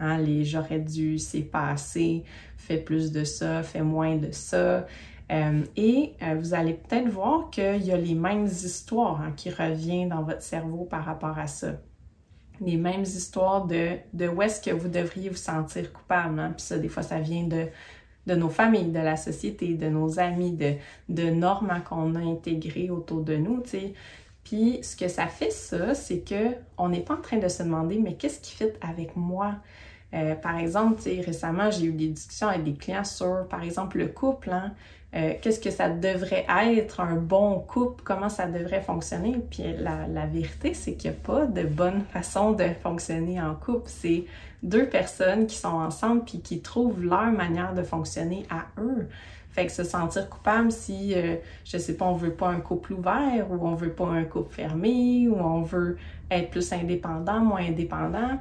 Hein, 0.00 0.18
les 0.18 0.44
j'aurais 0.44 0.80
dû, 0.80 1.18
c'est 1.18 1.42
pas 1.42 1.68
assez, 1.68 2.24
fais 2.56 2.78
plus 2.78 3.12
de 3.12 3.22
ça, 3.22 3.62
fais 3.62 3.82
moins 3.82 4.16
de 4.16 4.32
ça. 4.32 4.86
Euh, 5.30 5.62
et 5.76 6.14
euh, 6.22 6.34
vous 6.34 6.54
allez 6.54 6.74
peut-être 6.74 7.08
voir 7.08 7.50
qu'il 7.50 7.84
y 7.84 7.92
a 7.92 7.96
les 7.96 8.14
mêmes 8.14 8.46
histoires 8.46 9.20
hein, 9.20 9.32
qui 9.36 9.50
reviennent 9.50 10.08
dans 10.08 10.22
votre 10.22 10.42
cerveau 10.42 10.84
par 10.84 11.04
rapport 11.04 11.38
à 11.38 11.46
ça. 11.46 11.80
Les 12.60 12.76
mêmes 12.76 13.02
histoires 13.02 13.64
de, 13.66 13.96
de 14.12 14.28
où 14.28 14.42
est-ce 14.42 14.60
que 14.60 14.74
vous 14.74 14.88
devriez 14.88 15.28
vous 15.28 15.36
sentir 15.36 15.92
coupable. 15.92 16.38
Hein. 16.40 16.52
Puis 16.56 16.66
ça, 16.66 16.78
des 16.78 16.88
fois, 16.88 17.04
ça 17.04 17.20
vient 17.20 17.44
de, 17.44 17.68
de 18.26 18.34
nos 18.34 18.48
familles, 18.48 18.90
de 18.90 18.98
la 18.98 19.16
société, 19.16 19.74
de 19.74 19.88
nos 19.88 20.18
amis, 20.18 20.52
de, 20.52 20.74
de 21.08 21.30
normes 21.30 21.82
qu'on 21.88 22.14
a 22.14 22.20
intégrées 22.20 22.90
autour 22.90 23.22
de 23.22 23.36
nous. 23.36 23.62
sais. 23.64 23.94
Puis 24.44 24.80
ce 24.82 24.94
que 24.94 25.08
ça 25.08 25.26
fait, 25.26 25.50
ça, 25.50 25.94
c'est 25.94 26.20
que 26.20 26.54
on 26.76 26.90
n'est 26.90 27.00
pas 27.00 27.14
en 27.14 27.20
train 27.20 27.38
de 27.38 27.48
se 27.48 27.62
demander, 27.62 27.98
mais 27.98 28.14
qu'est-ce 28.14 28.40
qui 28.40 28.52
fit 28.54 28.72
avec 28.80 29.16
moi? 29.16 29.54
Euh, 30.12 30.34
par 30.36 30.58
exemple, 30.58 31.02
récemment, 31.24 31.70
j'ai 31.70 31.86
eu 31.86 31.92
des 31.92 32.08
discussions 32.08 32.48
avec 32.48 32.62
des 32.62 32.74
clients 32.74 33.04
sur, 33.04 33.48
par 33.48 33.62
exemple, 33.62 33.98
le 33.98 34.08
couple. 34.08 34.50
Hein? 34.50 34.72
Euh, 35.14 35.34
qu'est-ce 35.40 35.60
que 35.60 35.70
ça 35.70 35.88
devrait 35.88 36.44
être 36.66 37.00
un 37.00 37.14
bon 37.14 37.60
couple, 37.60 38.02
comment 38.02 38.28
ça 38.28 38.46
devrait 38.46 38.80
fonctionner? 38.80 39.36
Puis 39.48 39.62
la, 39.78 40.26
vérité, 40.26 40.74
c'est 40.74 40.94
qu'il 40.94 41.10
n'y 41.10 41.16
a 41.16 41.20
pas 41.20 41.46
de 41.46 41.62
bonne 41.62 42.02
façon 42.12 42.52
de 42.52 42.64
fonctionner 42.82 43.40
en 43.40 43.54
couple. 43.54 43.86
C'est 43.86 44.24
deux 44.64 44.88
personnes 44.88 45.46
qui 45.46 45.56
sont 45.56 45.68
ensemble 45.68 46.24
puis 46.24 46.40
qui 46.40 46.60
trouvent 46.60 47.04
leur 47.04 47.30
manière 47.30 47.74
de 47.74 47.82
fonctionner 47.82 48.44
à 48.50 48.66
eux. 48.80 49.08
Fait 49.50 49.66
que 49.66 49.72
se 49.72 49.84
sentir 49.84 50.28
coupable 50.28 50.72
si, 50.72 51.14
euh, 51.14 51.36
je 51.64 51.78
sais 51.78 51.96
pas, 51.96 52.06
on 52.06 52.14
veut 52.14 52.32
pas 52.32 52.48
un 52.48 52.58
couple 52.58 52.94
ouvert 52.94 53.46
ou 53.52 53.68
on 53.68 53.74
veut 53.74 53.92
pas 53.92 54.08
un 54.08 54.24
couple 54.24 54.52
fermé 54.52 55.28
ou 55.28 55.36
on 55.36 55.62
veut 55.62 55.96
être 56.28 56.50
plus 56.50 56.72
indépendant, 56.72 57.38
moins 57.38 57.64
indépendant, 57.64 58.40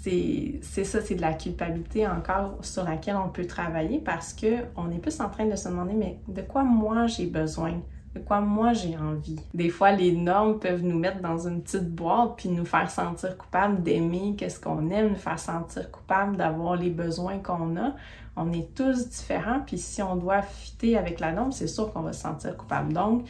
c'est 0.00 0.84
ça, 0.84 1.00
c'est 1.02 1.14
de 1.14 1.20
la 1.20 1.34
culpabilité 1.34 2.08
encore 2.08 2.56
sur 2.62 2.82
laquelle 2.82 3.16
on 3.16 3.28
peut 3.28 3.46
travailler 3.46 3.98
parce 3.98 4.32
que 4.32 4.64
on 4.76 4.90
est 4.90 4.98
plus 4.98 5.20
en 5.20 5.28
train 5.28 5.44
de 5.44 5.54
se 5.54 5.68
demander 5.68 5.92
mais 5.92 6.18
de 6.26 6.40
quoi 6.40 6.64
moi 6.64 7.06
j'ai 7.06 7.26
besoin, 7.26 7.80
de 8.14 8.20
quoi 8.20 8.40
moi 8.40 8.72
j'ai 8.72 8.96
envie? 8.96 9.38
Des 9.54 9.68
fois, 9.68 9.92
les 9.92 10.12
normes 10.12 10.58
peuvent 10.58 10.82
nous 10.82 10.98
mettre 10.98 11.20
dans 11.20 11.46
une 11.46 11.62
petite 11.62 11.94
boîte 11.94 12.32
puis 12.38 12.48
nous 12.48 12.64
faire 12.64 12.90
sentir 12.90 13.36
coupable 13.36 13.82
d'aimer 13.82 14.34
qu'est-ce 14.36 14.58
qu'on 14.58 14.88
aime, 14.90 15.10
nous 15.10 15.16
faire 15.16 15.38
sentir 15.38 15.90
coupable 15.90 16.36
d'avoir 16.36 16.76
les 16.76 16.90
besoins 16.90 17.38
qu'on 17.38 17.76
a. 17.76 17.94
On 18.34 18.50
est 18.50 18.74
tous 18.74 19.08
différents 19.08 19.60
puis 19.60 19.78
si 19.78 20.02
on 20.02 20.16
doit 20.16 20.42
fitter 20.42 20.96
avec 20.96 21.20
la 21.20 21.32
norme, 21.32 21.52
c'est 21.52 21.68
sûr 21.68 21.92
qu'on 21.92 22.00
va 22.00 22.12
se 22.12 22.22
sentir 22.22 22.56
coupable. 22.56 22.92
Donc, 22.92 23.24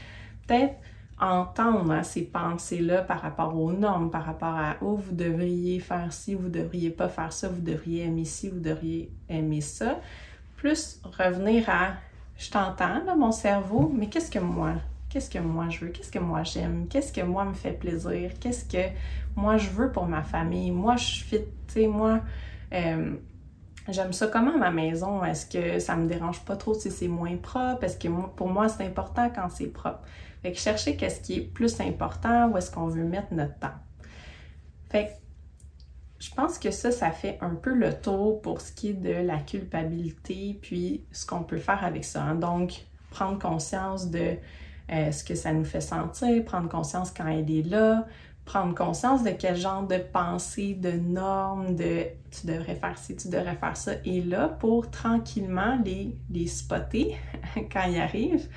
peut-être 0.46 0.76
entendre 1.20 2.04
ces 2.04 2.22
pensées-là 2.22 3.02
par 3.02 3.20
rapport 3.20 3.56
aux 3.56 3.72
normes, 3.72 4.10
par 4.10 4.24
rapport 4.24 4.56
à 4.56 4.76
oh, 4.80 4.96
vous 4.96 5.14
devriez 5.14 5.78
faire 5.78 6.12
ci, 6.12 6.34
vous 6.34 6.48
devriez 6.48 6.90
pas 6.90 7.08
faire 7.08 7.32
ça, 7.32 7.48
vous 7.48 7.60
devriez 7.60 8.04
aimer 8.04 8.24
ci, 8.24 8.48
vous 8.48 8.60
devriez 8.60 9.10
aimer 9.28 9.60
ça. 9.60 10.00
Plus 10.56 11.00
revenir 11.18 11.68
à 11.68 11.94
je 12.36 12.50
t'entends, 12.50 13.16
mon 13.16 13.30
cerveau, 13.30 13.92
mais 13.94 14.08
qu'est-ce 14.08 14.30
que 14.30 14.40
moi, 14.40 14.74
qu'est-ce 15.08 15.30
que 15.30 15.38
moi 15.38 15.68
je 15.68 15.84
veux, 15.84 15.90
qu'est-ce 15.90 16.10
que 16.10 16.18
moi 16.18 16.42
j'aime, 16.42 16.88
qu'est-ce 16.88 17.12
que 17.12 17.20
moi 17.20 17.44
me 17.44 17.52
fait 17.52 17.72
plaisir, 17.72 18.32
qu'est-ce 18.40 18.64
que 18.64 18.92
moi 19.36 19.58
je 19.58 19.70
veux 19.70 19.92
pour 19.92 20.06
ma 20.06 20.22
famille, 20.22 20.72
moi 20.72 20.96
je 20.96 21.04
suis, 21.04 21.38
tu 21.38 21.44
sais, 21.68 21.86
moi. 21.86 22.20
Euh, 22.72 23.14
J'aime 23.88 24.12
ça 24.12 24.28
comment 24.28 24.56
ma 24.56 24.70
maison? 24.70 25.24
Est-ce 25.24 25.46
que 25.46 25.80
ça 25.80 25.96
me 25.96 26.06
dérange 26.06 26.40
pas 26.44 26.56
trop 26.56 26.72
si 26.72 26.90
c'est 26.90 27.08
moins 27.08 27.36
propre? 27.36 27.82
Est-ce 27.82 27.98
que 27.98 28.08
pour 28.36 28.48
moi 28.48 28.68
c'est 28.68 28.84
important 28.84 29.28
quand 29.34 29.48
c'est 29.48 29.66
propre? 29.66 30.02
Fait 30.42 30.52
que 30.52 30.58
chercher 30.58 30.96
qu'est-ce 30.96 31.20
qui 31.20 31.34
est 31.34 31.40
plus 31.40 31.80
important, 31.80 32.48
où 32.50 32.56
est-ce 32.56 32.70
qu'on 32.70 32.88
veut 32.88 33.04
mettre 33.04 33.32
notre 33.32 33.58
temps. 33.58 33.74
Fait 34.90 35.16
je 36.18 36.30
pense 36.30 36.56
que 36.60 36.70
ça, 36.70 36.92
ça 36.92 37.10
fait 37.10 37.36
un 37.40 37.56
peu 37.56 37.74
le 37.74 37.92
tour 37.92 38.40
pour 38.42 38.60
ce 38.60 38.70
qui 38.70 38.90
est 38.90 38.92
de 38.92 39.26
la 39.26 39.38
culpabilité, 39.38 40.56
puis 40.62 41.04
ce 41.10 41.26
qu'on 41.26 41.42
peut 41.42 41.58
faire 41.58 41.82
avec 41.84 42.04
ça. 42.04 42.22
Hein. 42.22 42.36
Donc, 42.36 42.86
prendre 43.10 43.40
conscience 43.40 44.08
de 44.08 44.36
euh, 44.92 45.10
ce 45.10 45.24
que 45.24 45.34
ça 45.34 45.52
nous 45.52 45.64
fait 45.64 45.80
sentir, 45.80 46.44
prendre 46.44 46.68
conscience 46.68 47.10
quand 47.10 47.26
elle 47.26 47.50
est 47.50 47.68
là, 47.68 48.06
prendre 48.44 48.74
conscience 48.74 49.22
de 49.22 49.30
quel 49.30 49.56
genre 49.56 49.86
de 49.86 49.98
pensée, 49.98 50.74
de 50.74 50.90
normes, 50.90 51.76
de 51.76 52.06
tu 52.30 52.46
devrais 52.46 52.74
faire 52.74 52.98
ci, 52.98 53.14
tu 53.14 53.28
devrais 53.28 53.54
faire 53.54 53.76
ça, 53.76 53.92
est 54.04 54.26
là 54.26 54.48
pour 54.48 54.90
tranquillement 54.90 55.78
les, 55.84 56.16
les 56.28 56.46
spotter 56.48 57.16
quand 57.72 57.84
ils 57.88 58.00
arrivent 58.00 58.48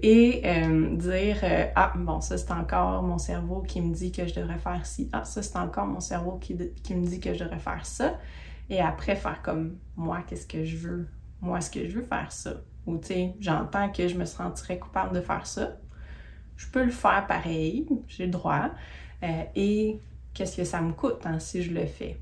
et 0.00 0.42
euh, 0.44 0.96
dire 0.96 1.38
euh, 1.42 1.66
Ah, 1.74 1.92
bon, 1.96 2.20
ça 2.20 2.38
c'est 2.38 2.52
encore 2.52 3.02
mon 3.02 3.18
cerveau 3.18 3.62
qui 3.62 3.80
me 3.80 3.92
dit 3.92 4.12
que 4.12 4.26
je 4.26 4.34
devrais 4.34 4.58
faire 4.58 4.86
ci, 4.86 5.08
ah, 5.12 5.24
ça 5.24 5.42
c'est 5.42 5.56
encore 5.56 5.86
mon 5.86 6.00
cerveau 6.00 6.38
qui, 6.38 6.56
qui 6.82 6.94
me 6.94 7.04
dit 7.04 7.18
que 7.18 7.34
je 7.34 7.42
devrais 7.42 7.58
faire 7.58 7.84
ça, 7.84 8.14
et 8.70 8.80
après 8.80 9.16
faire 9.16 9.42
comme 9.42 9.76
moi, 9.96 10.20
qu'est-ce 10.26 10.46
que 10.46 10.64
je 10.64 10.76
veux, 10.76 11.08
moi, 11.40 11.58
est-ce 11.58 11.70
que 11.70 11.88
je 11.88 11.98
veux 11.98 12.04
faire 12.04 12.30
ça, 12.30 12.52
ou 12.86 12.96
tu 12.96 13.08
sais, 13.08 13.34
j'entends 13.40 13.90
que 13.90 14.06
je 14.06 14.16
me 14.16 14.24
sentirais 14.24 14.78
coupable 14.78 15.16
de 15.16 15.20
faire 15.20 15.46
ça, 15.46 15.78
je 16.56 16.68
peux 16.68 16.84
le 16.84 16.92
faire 16.92 17.26
pareil, 17.26 17.88
j'ai 18.06 18.26
le 18.26 18.30
droit. 18.30 18.70
Euh, 19.22 19.44
et 19.54 19.98
qu'est-ce 20.34 20.56
que 20.56 20.64
ça 20.64 20.80
me 20.80 20.92
coûte 20.92 21.20
hein, 21.24 21.38
si 21.38 21.62
je 21.62 21.72
le 21.72 21.86
fais? 21.86 22.18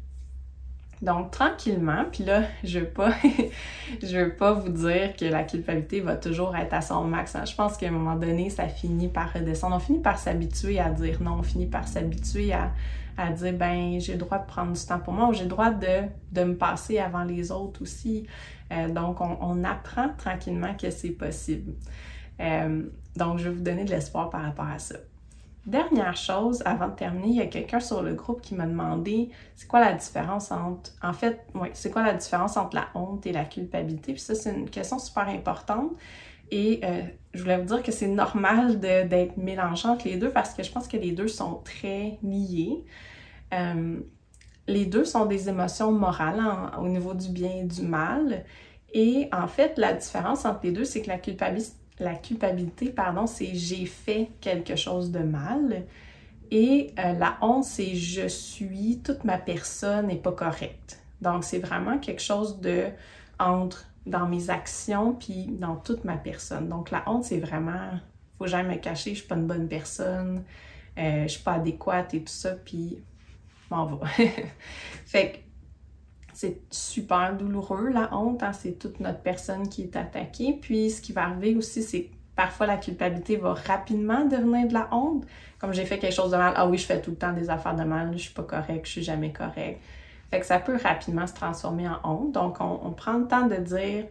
Donc 1.02 1.30
tranquillement, 1.30 2.04
puis 2.12 2.24
là, 2.24 2.42
je 2.62 2.80
veux 2.80 2.86
pas 2.86 3.12
je 4.02 4.18
veux 4.18 4.34
pas 4.34 4.52
vous 4.52 4.68
dire 4.68 5.16
que 5.16 5.24
la 5.24 5.44
culpabilité 5.44 6.00
va 6.00 6.16
toujours 6.16 6.54
être 6.54 6.74
à 6.74 6.82
son 6.82 7.04
max. 7.04 7.34
Hein. 7.34 7.46
Je 7.46 7.54
pense 7.54 7.78
qu'à 7.78 7.88
un 7.88 7.92
moment 7.92 8.16
donné, 8.16 8.50
ça 8.50 8.68
finit 8.68 9.08
par 9.08 9.32
redescendre. 9.32 9.76
On 9.76 9.78
finit 9.78 10.00
par 10.00 10.18
s'habituer 10.18 10.78
à 10.78 10.90
dire 10.90 11.22
non, 11.22 11.36
on 11.38 11.42
finit 11.42 11.66
par 11.66 11.88
s'habituer 11.88 12.52
à, 12.52 12.72
à, 13.16 13.30
dire 13.30 13.54
ben 13.54 13.98
j'ai 13.98 14.12
le 14.12 14.18
droit 14.18 14.38
de 14.38 14.46
prendre 14.46 14.72
du 14.72 14.84
temps 14.84 14.98
pour 14.98 15.14
moi 15.14 15.28
ou 15.28 15.32
j'ai 15.32 15.44
le 15.44 15.48
droit 15.48 15.70
de, 15.70 16.02
de, 16.32 16.44
me 16.44 16.54
passer 16.54 16.98
avant 16.98 17.24
les 17.24 17.50
autres 17.50 17.80
aussi. 17.80 18.26
Euh, 18.70 18.88
donc 18.90 19.22
on, 19.22 19.64
apprend 19.64 20.10
tranquillement 20.18 20.74
que 20.74 20.90
c'est 20.90 21.10
possible. 21.10 21.72
Euh, 22.40 22.82
donc 23.16 23.38
je 23.38 23.48
vais 23.48 23.54
vous 23.54 23.62
donner 23.62 23.84
de 23.84 23.90
l'espoir 23.90 24.28
par 24.28 24.42
rapport 24.42 24.68
à 24.68 24.78
ça. 24.78 24.96
Dernière 25.66 26.16
chose, 26.16 26.62
avant 26.64 26.88
de 26.88 26.94
terminer, 26.94 27.28
il 27.28 27.36
y 27.36 27.40
a 27.42 27.46
quelqu'un 27.46 27.80
sur 27.80 28.02
le 28.02 28.14
groupe 28.14 28.40
qui 28.40 28.54
m'a 28.54 28.66
demandé 28.66 29.28
c'est 29.54 29.68
quoi 29.68 29.80
la 29.80 29.92
différence 29.92 30.50
entre. 30.50 30.92
En 31.02 31.12
fait, 31.12 31.44
oui, 31.54 31.68
c'est 31.74 31.90
quoi 31.90 32.02
la 32.02 32.14
différence 32.14 32.56
entre 32.56 32.76
la 32.76 32.88
honte 32.94 33.26
et 33.26 33.32
la 33.32 33.44
culpabilité? 33.44 34.12
Puis 34.12 34.22
ça, 34.22 34.34
c'est 34.34 34.54
une 34.54 34.70
question 34.70 34.98
super 34.98 35.28
importante. 35.28 35.92
Et 36.50 36.80
euh, 36.82 37.02
je 37.34 37.42
voulais 37.42 37.58
vous 37.58 37.66
dire 37.66 37.82
que 37.82 37.92
c'est 37.92 38.08
normal 38.08 38.80
d'être 38.80 39.36
mélangé 39.36 39.86
entre 39.86 40.08
les 40.08 40.16
deux 40.16 40.30
parce 40.30 40.54
que 40.54 40.62
je 40.62 40.72
pense 40.72 40.88
que 40.88 40.96
les 40.96 41.12
deux 41.12 41.28
sont 41.28 41.60
très 41.64 42.18
liés. 42.22 42.84
Euh, 43.52 44.00
les 44.66 44.86
deux 44.86 45.04
sont 45.04 45.26
des 45.26 45.48
émotions 45.48 45.92
morales 45.92 46.42
au 46.78 46.88
niveau 46.88 47.14
du 47.14 47.28
bien 47.28 47.50
et 47.50 47.64
du 47.64 47.82
mal. 47.82 48.44
Et 48.92 49.28
en 49.32 49.46
fait, 49.46 49.78
la 49.78 49.92
différence 49.92 50.44
entre 50.44 50.60
les 50.64 50.72
deux, 50.72 50.84
c'est 50.84 51.02
que 51.02 51.08
la 51.08 51.18
culpabilité, 51.18 51.74
la 52.00 52.14
culpabilité, 52.14 52.90
pardon, 52.90 53.26
c'est 53.26 53.54
j'ai 53.54 53.86
fait 53.86 54.30
quelque 54.40 54.74
chose 54.74 55.10
de 55.10 55.20
mal. 55.20 55.84
Et 56.50 56.92
euh, 56.98 57.12
la 57.12 57.38
honte, 57.42 57.64
c'est 57.64 57.94
je 57.94 58.26
suis, 58.26 59.00
toute 59.04 59.24
ma 59.24 59.38
personne 59.38 60.08
n'est 60.08 60.16
pas 60.16 60.32
correcte. 60.32 61.00
Donc, 61.20 61.44
c'est 61.44 61.58
vraiment 61.58 61.98
quelque 61.98 62.22
chose 62.22 62.60
de 62.60 62.86
entre 63.38 63.86
dans 64.06 64.26
mes 64.26 64.50
actions 64.50 65.12
puis 65.12 65.46
dans 65.46 65.76
toute 65.76 66.04
ma 66.04 66.16
personne. 66.16 66.68
Donc, 66.68 66.90
la 66.90 67.08
honte, 67.08 67.24
c'est 67.24 67.38
vraiment, 67.38 67.90
faut 68.38 68.46
jamais 68.46 68.76
me 68.76 68.80
cacher, 68.80 69.10
je 69.10 69.20
suis 69.20 69.28
pas 69.28 69.36
une 69.36 69.46
bonne 69.46 69.68
personne, 69.68 70.42
euh, 70.98 71.22
je 71.24 71.28
suis 71.28 71.42
pas 71.42 71.52
adéquate 71.52 72.14
et 72.14 72.20
tout 72.20 72.32
ça, 72.32 72.52
puis 72.52 72.98
m'en 73.70 73.86
va. 73.86 74.06
fait 75.06 75.32
que 75.32 75.36
c'est 76.40 76.62
super 76.70 77.36
douloureux, 77.36 77.90
la 77.90 78.14
honte, 78.16 78.42
hein, 78.42 78.54
c'est 78.54 78.78
toute 78.78 78.98
notre 78.98 79.20
personne 79.20 79.68
qui 79.68 79.82
est 79.82 79.94
attaquée. 79.94 80.58
Puis 80.58 80.88
ce 80.88 81.02
qui 81.02 81.12
va 81.12 81.24
arriver 81.24 81.54
aussi, 81.54 81.82
c'est 81.82 82.08
parfois 82.34 82.66
la 82.66 82.78
culpabilité 82.78 83.36
va 83.36 83.52
rapidement 83.52 84.24
devenir 84.24 84.66
de 84.66 84.72
la 84.72 84.88
honte. 84.90 85.26
Comme 85.58 85.74
j'ai 85.74 85.84
fait 85.84 85.98
quelque 85.98 86.14
chose 86.14 86.30
de 86.30 86.38
mal, 86.38 86.54
ah 86.56 86.66
oui, 86.66 86.78
je 86.78 86.86
fais 86.86 87.02
tout 87.02 87.10
le 87.10 87.18
temps 87.18 87.34
des 87.34 87.50
affaires 87.50 87.76
de 87.76 87.84
mal, 87.84 88.12
je 88.14 88.22
suis 88.22 88.32
pas 88.32 88.44
correct, 88.44 88.86
je 88.86 88.90
suis 88.90 89.02
jamais 89.02 89.34
correct. 89.34 89.82
Fait 90.30 90.40
que 90.40 90.46
ça 90.46 90.58
peut 90.58 90.78
rapidement 90.82 91.26
se 91.26 91.34
transformer 91.34 91.86
en 91.86 92.00
honte. 92.04 92.32
Donc 92.32 92.56
on 92.60 92.90
prend 92.92 93.18
le 93.18 93.26
temps 93.26 93.46
de 93.46 93.56
dire 93.56 94.06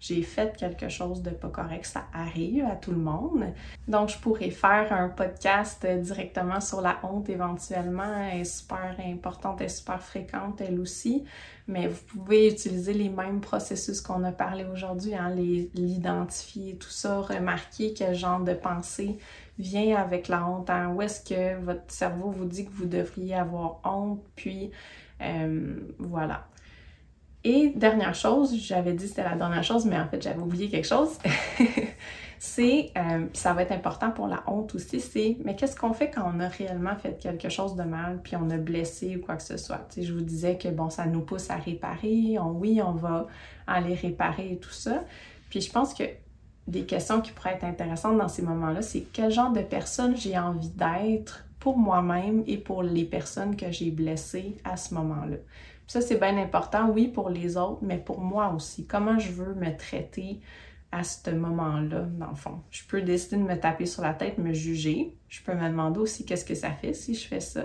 j'ai 0.00 0.22
fait 0.22 0.56
quelque 0.56 0.88
chose 0.88 1.22
de 1.22 1.28
pas 1.28 1.50
correct, 1.50 1.84
ça 1.84 2.06
arrive 2.14 2.64
à 2.64 2.74
tout 2.74 2.90
le 2.90 2.96
monde. 2.96 3.44
Donc, 3.86 4.08
je 4.08 4.18
pourrais 4.18 4.50
faire 4.50 4.90
un 4.94 5.10
podcast 5.10 5.86
directement 5.86 6.60
sur 6.60 6.80
la 6.80 6.98
honte 7.02 7.28
éventuellement. 7.28 8.28
Elle 8.32 8.40
est 8.40 8.44
super 8.44 8.96
importante, 9.06 9.60
elle 9.60 9.66
est 9.66 9.68
super 9.68 10.02
fréquente, 10.02 10.62
elle 10.62 10.80
aussi. 10.80 11.24
Mais 11.68 11.86
vous 11.86 12.02
pouvez 12.06 12.48
utiliser 12.48 12.94
les 12.94 13.10
mêmes 13.10 13.40
processus 13.40 14.00
qu'on 14.00 14.24
a 14.24 14.32
parlé 14.32 14.64
aujourd'hui, 14.64 15.14
hein, 15.14 15.28
l'identifier, 15.34 16.76
tout 16.76 16.88
ça, 16.88 17.20
remarquer 17.20 17.92
quel 17.92 18.14
genre 18.14 18.40
de 18.40 18.54
pensée 18.54 19.18
vient 19.58 19.96
avec 19.96 20.28
la 20.28 20.48
honte. 20.48 20.70
Hein. 20.70 20.94
Où 20.94 21.02
est-ce 21.02 21.22
que 21.22 21.62
votre 21.62 21.92
cerveau 21.92 22.30
vous 22.30 22.46
dit 22.46 22.64
que 22.64 22.72
vous 22.72 22.86
devriez 22.86 23.34
avoir 23.34 23.80
honte? 23.84 24.24
Puis, 24.34 24.70
euh, 25.20 25.76
voilà. 25.98 26.46
Et 27.42 27.72
dernière 27.74 28.14
chose, 28.14 28.54
j'avais 28.54 28.92
dit 28.92 29.08
c'était 29.08 29.24
la 29.24 29.34
dernière 29.34 29.64
chose, 29.64 29.86
mais 29.86 29.98
en 29.98 30.06
fait 30.06 30.22
j'avais 30.22 30.40
oublié 30.40 30.68
quelque 30.68 30.86
chose. 30.86 31.16
c'est, 32.38 32.90
euh, 32.96 33.26
ça 33.32 33.54
va 33.54 33.62
être 33.62 33.72
important 33.72 34.10
pour 34.10 34.26
la 34.26 34.42
honte 34.46 34.74
aussi, 34.74 35.00
c'est, 35.00 35.38
mais 35.44 35.56
qu'est-ce 35.56 35.74
qu'on 35.74 35.94
fait 35.94 36.10
quand 36.10 36.30
on 36.34 36.40
a 36.40 36.48
réellement 36.48 36.96
fait 36.96 37.18
quelque 37.18 37.48
chose 37.48 37.76
de 37.76 37.82
mal, 37.82 38.20
puis 38.22 38.36
on 38.36 38.50
a 38.50 38.58
blessé 38.58 39.16
ou 39.16 39.24
quoi 39.24 39.36
que 39.36 39.42
ce 39.42 39.56
soit? 39.56 39.86
Tu 39.88 40.00
sais, 40.00 40.06
je 40.06 40.12
vous 40.12 40.20
disais 40.20 40.58
que, 40.58 40.68
bon, 40.68 40.90
ça 40.90 41.06
nous 41.06 41.22
pousse 41.22 41.48
à 41.48 41.56
réparer, 41.56 42.38
on, 42.38 42.52
oui, 42.52 42.80
on 42.82 42.92
va 42.92 43.26
aller 43.66 43.94
réparer 43.94 44.52
et 44.52 44.56
tout 44.58 44.70
ça. 44.70 45.04
Puis 45.48 45.62
je 45.62 45.72
pense 45.72 45.94
que 45.94 46.04
des 46.66 46.84
questions 46.84 47.22
qui 47.22 47.32
pourraient 47.32 47.54
être 47.54 47.64
intéressantes 47.64 48.18
dans 48.18 48.28
ces 48.28 48.42
moments-là, 48.42 48.82
c'est 48.82 49.06
quel 49.12 49.30
genre 49.30 49.50
de 49.50 49.62
personne 49.62 50.14
j'ai 50.16 50.38
envie 50.38 50.70
d'être 50.70 51.46
pour 51.58 51.76
moi-même 51.76 52.42
et 52.46 52.56
pour 52.56 52.82
les 52.82 53.04
personnes 53.04 53.56
que 53.56 53.70
j'ai 53.70 53.90
blessées 53.90 54.56
à 54.64 54.76
ce 54.76 54.94
moment-là? 54.94 55.36
Ça, 55.90 56.00
c'est 56.00 56.20
bien 56.20 56.36
important, 56.36 56.88
oui, 56.88 57.08
pour 57.08 57.30
les 57.30 57.56
autres, 57.56 57.80
mais 57.82 57.98
pour 57.98 58.20
moi 58.20 58.52
aussi. 58.54 58.86
Comment 58.86 59.18
je 59.18 59.32
veux 59.32 59.54
me 59.54 59.76
traiter 59.76 60.38
à 60.92 61.02
ce 61.02 61.30
moment-là, 61.30 62.02
dans 62.02 62.28
le 62.28 62.36
fond? 62.36 62.60
Je 62.70 62.84
peux 62.84 63.02
décider 63.02 63.38
de 63.38 63.42
me 63.42 63.58
taper 63.58 63.86
sur 63.86 64.02
la 64.02 64.14
tête, 64.14 64.38
me 64.38 64.52
juger. 64.52 65.16
Je 65.28 65.42
peux 65.42 65.52
me 65.52 65.68
demander 65.68 65.98
aussi 65.98 66.24
qu'est-ce 66.24 66.44
que 66.44 66.54
ça 66.54 66.70
fait 66.70 66.92
si 66.92 67.16
je 67.16 67.26
fais 67.26 67.40
ça. 67.40 67.64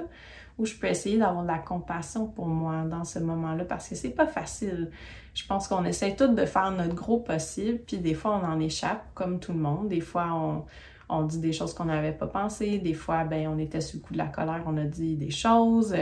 Ou 0.58 0.66
je 0.66 0.74
peux 0.74 0.88
essayer 0.88 1.20
d'avoir 1.20 1.44
de 1.44 1.48
la 1.50 1.60
compassion 1.60 2.26
pour 2.26 2.48
moi 2.48 2.82
dans 2.86 3.04
ce 3.04 3.20
moment-là 3.20 3.64
parce 3.64 3.90
que 3.90 3.94
c'est 3.94 4.10
pas 4.10 4.26
facile. 4.26 4.90
Je 5.36 5.46
pense 5.46 5.68
qu'on 5.68 5.86
essaie 5.86 6.16
tous 6.16 6.30
de 6.30 6.46
faire 6.48 6.72
notre 6.72 6.96
gros 6.96 7.20
possible, 7.20 7.78
puis 7.86 8.00
des 8.00 8.16
fois 8.16 8.42
on 8.42 8.48
en 8.48 8.60
échappe 8.60 9.06
comme 9.14 9.40
tout 9.40 9.54
le 9.54 9.60
monde. 9.60 9.90
Des 9.90 10.02
fois 10.02 10.30
on, 10.34 10.66
on 11.10 11.24
dit 11.24 11.40
des 11.40 11.54
choses 11.54 11.74
qu'on 11.74 11.86
n'avait 11.86 12.12
pas 12.12 12.28
pensé. 12.28 12.80
Des 12.80 12.94
fois, 12.94 13.24
ben, 13.24 13.48
on 13.48 13.58
était 13.58 13.82
sous 13.82 13.98
le 13.98 14.02
coup 14.02 14.14
de 14.14 14.18
la 14.18 14.28
colère, 14.28 14.64
on 14.66 14.78
a 14.78 14.86
dit 14.86 15.16
des 15.16 15.30
choses. 15.30 15.94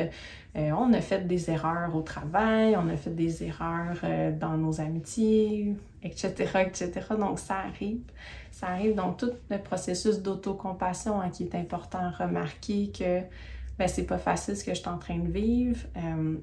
Euh, 0.56 0.72
on 0.72 0.94
a 0.94 1.02
fait 1.02 1.28
des 1.28 1.50
erreurs 1.50 1.96
au 1.96 2.02
travail, 2.02 2.76
on 2.78 2.88
a 2.88 2.96
fait 2.96 3.14
des 3.14 3.44
erreurs 3.44 3.98
euh, 4.04 4.32
dans 4.32 4.56
nos 4.56 4.80
amitiés, 4.80 5.76
etc., 6.04 6.34
etc. 6.66 6.92
Donc, 7.20 7.40
ça 7.40 7.56
arrive. 7.56 8.02
Ça 8.52 8.68
arrive 8.68 8.96
dans 8.96 9.14
tout 9.14 9.32
le 9.50 9.58
processus 9.58 10.22
d'autocompassion 10.22 11.20
hein, 11.22 11.30
qui 11.30 11.44
est 11.44 11.56
important 11.56 12.12
remarquer 12.18 12.92
que 12.92 13.22
ben, 13.80 13.88
c'est 13.88 14.06
pas 14.06 14.20
facile 14.20 14.56
ce 14.56 14.64
que 14.64 14.74
je 14.74 14.80
suis 14.80 14.90
en 14.90 15.00
train 15.00 15.18
de 15.18 15.30
vivre. 15.30 15.82
Euh, 15.98 16.36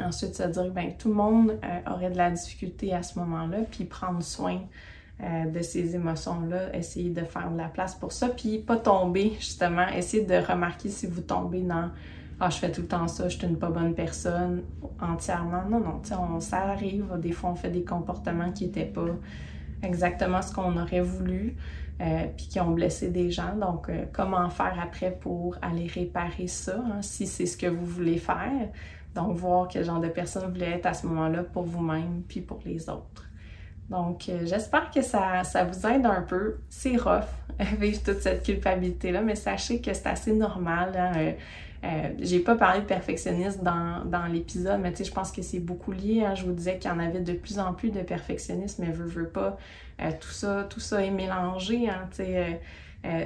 ensuite, 0.00 0.34
se 0.34 0.42
dire 0.42 0.70
ben, 0.72 0.92
tout 0.98 1.08
le 1.08 1.14
monde 1.14 1.58
aurait 1.90 2.10
de 2.10 2.16
la 2.16 2.32
difficulté 2.32 2.92
à 2.92 3.02
ce 3.02 3.18
moment-là, 3.20 3.58
puis 3.70 3.84
prendre 3.84 4.22
soin 4.22 4.60
euh, 5.22 5.46
de 5.46 5.62
ces 5.62 5.94
émotions-là, 5.94 6.74
essayer 6.76 7.10
de 7.10 7.24
faire 7.24 7.50
de 7.50 7.58
la 7.58 7.68
place 7.68 7.94
pour 7.94 8.12
ça, 8.12 8.28
puis 8.28 8.58
pas 8.58 8.76
tomber, 8.76 9.32
justement, 9.38 9.88
essayer 9.88 10.24
de 10.24 10.34
remarquer 10.34 10.88
si 10.88 11.06
vous 11.06 11.22
tombez 11.22 11.62
dans 11.62 11.90
ah, 12.40 12.50
je 12.50 12.58
fais 12.58 12.70
tout 12.70 12.82
le 12.82 12.86
temps 12.86 13.08
ça, 13.08 13.28
je 13.28 13.36
suis 13.36 13.46
une 13.46 13.58
pas 13.58 13.70
bonne 13.70 13.94
personne 13.94 14.62
entièrement. 15.00 15.64
Non, 15.68 15.80
non, 15.80 16.00
tu 16.00 16.10
sais, 16.10 16.14
ça 16.40 16.58
arrive. 16.58 17.06
Des 17.18 17.32
fois, 17.32 17.50
on 17.50 17.56
fait 17.56 17.70
des 17.70 17.82
comportements 17.82 18.52
qui 18.52 18.66
n'étaient 18.66 18.84
pas 18.84 19.08
exactement 19.82 20.40
ce 20.40 20.52
qu'on 20.54 20.76
aurait 20.80 21.00
voulu, 21.00 21.56
euh, 22.00 22.26
puis 22.36 22.46
qui 22.46 22.60
ont 22.60 22.70
blessé 22.70 23.08
des 23.08 23.32
gens. 23.32 23.56
Donc, 23.56 23.88
euh, 23.88 24.04
comment 24.12 24.48
faire 24.50 24.78
après 24.80 25.10
pour 25.10 25.56
aller 25.62 25.88
réparer 25.88 26.46
ça, 26.46 26.76
hein, 26.76 27.02
si 27.02 27.26
c'est 27.26 27.46
ce 27.46 27.56
que 27.56 27.66
vous 27.66 27.86
voulez 27.86 28.18
faire? 28.18 28.70
Donc, 29.16 29.36
voir 29.36 29.66
quel 29.66 29.84
genre 29.84 30.00
de 30.00 30.08
personne 30.08 30.44
vous 30.44 30.52
voulez 30.52 30.66
être 30.66 30.86
à 30.86 30.94
ce 30.94 31.08
moment-là 31.08 31.42
pour 31.42 31.64
vous-même, 31.64 32.22
puis 32.28 32.40
pour 32.40 32.60
les 32.64 32.88
autres. 32.88 33.27
Donc, 33.90 34.28
euh, 34.28 34.40
j'espère 34.44 34.90
que 34.90 35.00
ça, 35.02 35.44
ça, 35.44 35.64
vous 35.64 35.86
aide 35.86 36.04
un 36.04 36.22
peu. 36.22 36.56
C'est 36.68 36.96
rough, 36.96 37.24
vivre 37.78 38.02
toute 38.02 38.20
cette 38.20 38.44
culpabilité-là, 38.44 39.22
mais 39.22 39.34
sachez 39.34 39.80
que 39.80 39.92
c'est 39.94 40.06
assez 40.06 40.32
normal. 40.32 40.92
Hein. 40.96 41.12
Euh, 41.16 41.32
euh, 41.84 42.08
j'ai 42.18 42.40
pas 42.40 42.56
parlé 42.56 42.80
de 42.80 42.86
perfectionnisme 42.86 43.62
dans, 43.62 44.04
dans 44.04 44.26
l'épisode, 44.26 44.80
mais 44.80 44.92
je 44.94 45.10
pense 45.10 45.30
que 45.30 45.42
c'est 45.42 45.60
beaucoup 45.60 45.92
lié. 45.92 46.24
Hein. 46.24 46.34
Je 46.34 46.44
vous 46.44 46.52
disais 46.52 46.78
qu'il 46.78 46.90
y 46.90 46.94
en 46.94 46.98
avait 46.98 47.20
de 47.20 47.32
plus 47.32 47.58
en 47.58 47.72
plus 47.72 47.90
de 47.90 48.00
perfectionnisme, 48.00 48.84
mais 48.84 48.92
veux, 48.92 49.06
veux 49.06 49.28
pas. 49.28 49.56
tout 50.20 50.32
ça, 50.32 50.66
tout 50.68 50.80
ça 50.80 51.02
est 51.02 51.10
mélangé. 51.10 51.88
Hein, 51.88 52.08
sais, 52.10 52.60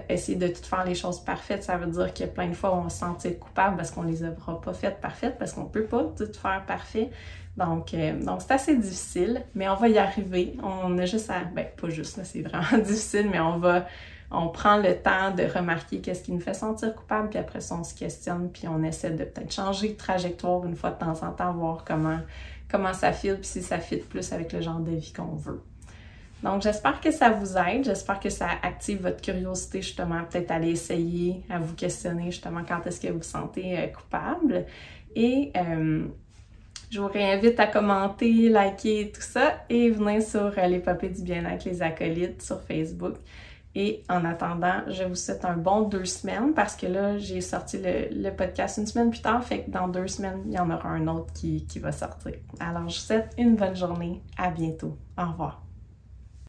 essayer 0.09 0.37
de 0.37 0.49
tout 0.49 0.63
faire 0.63 0.85
les 0.85 0.95
choses 0.95 1.19
parfaites, 1.21 1.65
ça 1.65 1.79
veut 1.79 1.91
dire 1.91 2.13
que 2.13 2.25
plein 2.25 2.47
de 2.47 2.55
fois 2.55 2.77
on 2.77 2.91
se 2.91 2.99
sentir 2.99 3.39
coupable 3.39 3.79
parce 3.79 3.91
qu'on 3.91 4.03
les 4.03 4.23
aura 4.23 4.61
pas 4.61 4.75
faites 4.75 5.01
parfaites, 5.01 5.39
parce 5.39 5.55
qu'on 5.55 5.65
peut 5.65 5.87
pas 5.87 6.05
tout 6.15 6.31
faire 6.39 6.63
parfait. 6.67 7.11
Donc, 7.57 7.93
euh, 7.93 8.19
donc 8.23 8.41
c'est 8.41 8.53
assez 8.53 8.77
difficile, 8.77 9.43
mais 9.55 9.69
on 9.69 9.75
va 9.75 9.89
y 9.89 9.99
arriver. 9.99 10.57
On 10.63 10.97
a 10.99 11.05
juste 11.05 11.31
à, 11.31 11.45
ben 11.45 11.67
pas 11.81 11.91
juste, 11.91 12.19
c'est 12.25 12.43
vraiment 12.43 12.79
difficile, 12.85 13.29
mais 13.31 13.41
on 13.41 13.59
va, 13.59 13.87
on 14.31 14.49
prend 14.49 14.79
le 14.79 14.97
temps 14.97 15.31
de 15.31 15.43
remarquer 15.43 16.01
qu'est-ce 16.01 16.23
qui 16.23 16.33
nous 16.33 16.41
fait 16.41 16.55
sentir 16.55 16.95
coupable, 16.95 17.29
puis 17.29 17.39
après 17.39 17.61
ça, 17.61 17.77
on 17.79 17.85
se 17.85 17.95
questionne, 17.95 18.51
puis 18.51 18.69
on 18.69 18.83
essaie 18.83 19.11
de 19.11 19.25
peut-être 19.25 19.53
changer 19.53 19.91
de 19.91 19.97
trajectoire 19.97 20.65
une 20.65 20.77
fois 20.77 20.91
de 20.91 20.99
temps 20.99 21.23
en 21.23 21.33
temps, 21.33 21.53
voir 21.53 21.85
comment, 21.85 22.21
comment 22.71 22.95
ça 22.95 23.13
file, 23.13 23.37
puis 23.37 23.47
si 23.47 23.63
ça 23.63 23.79
fit 23.79 23.99
plus 23.99 24.33
avec 24.33 24.53
le 24.53 24.63
genre 24.63 24.81
de 24.81 24.93
vie 24.93 25.13
qu'on 25.13 25.35
veut. 25.35 25.63
Donc, 26.43 26.63
j'espère 26.63 27.01
que 27.01 27.13
ça 27.13 27.31
vous 27.31 27.57
aide. 27.57 27.85
J'espère 27.85 28.19
que 28.19 28.29
ça 28.29 28.49
active 28.63 29.03
votre 29.03 29.21
curiosité, 29.21 29.81
justement, 29.81 30.25
peut-être 30.25 30.51
aller 30.51 30.71
essayer, 30.71 31.45
à 31.49 31.61
vous 31.61 31.75
questionner, 31.75 32.33
justement, 32.33 32.63
quand 32.67 32.85
est-ce 32.87 33.01
que 33.01 33.09
vous 33.09 33.19
vous 33.19 33.23
sentez 33.23 33.79
euh, 33.79 33.87
coupable. 33.87 34.67
Et 35.15 35.53
euh, 35.57 36.07
je 36.93 37.01
vous 37.01 37.09
réinvite 37.09 37.59
à 37.59 37.67
commenter, 37.67 38.51
liker 38.51 39.13
tout 39.13 39.23
ça 39.23 39.65
et 39.71 39.89
venir 39.89 40.21
sur 40.21 40.53
euh, 40.59 40.67
les 40.67 40.79
du 41.09 41.23
bien-être, 41.23 41.65
les 41.65 41.81
acolytes 41.81 42.43
sur 42.43 42.61
Facebook. 42.61 43.15
Et 43.75 44.03
en 44.11 44.27
attendant, 44.27 44.83
je 44.89 45.05
vous 45.05 45.15
souhaite 45.15 45.47
un 45.47 45.57
bon 45.57 45.89
deux 45.89 46.05
semaines 46.05 46.53
parce 46.53 46.77
que 46.77 46.87
là, 46.87 47.17
j'ai 47.17 47.41
sorti 47.41 47.81
le, 47.83 48.31
podcast 48.31 48.77
une 48.77 48.87
semaine 48.87 49.09
plus 49.09 49.23
tard, 49.23 49.43
fait 49.43 49.63
que 49.63 49.71
dans 49.71 49.89
deux 49.89 50.07
semaines, 50.07 50.43
il 50.45 50.53
y 50.53 50.59
en 50.59 50.71
aura 50.71 50.91
un 50.91 51.09
autre 51.09 51.33
qui, 51.33 51.65
qui 51.65 51.79
va 51.79 51.93
sortir. 51.93 52.35
Alors, 52.61 52.87
je 52.91 52.97
vous 52.97 53.07
souhaite 53.07 53.31
une 53.39 53.57
bonne 53.57 53.75
journée. 53.75 54.21
À 54.37 54.51
bientôt. 54.51 54.99
Au 55.17 55.31
revoir. 55.31 55.63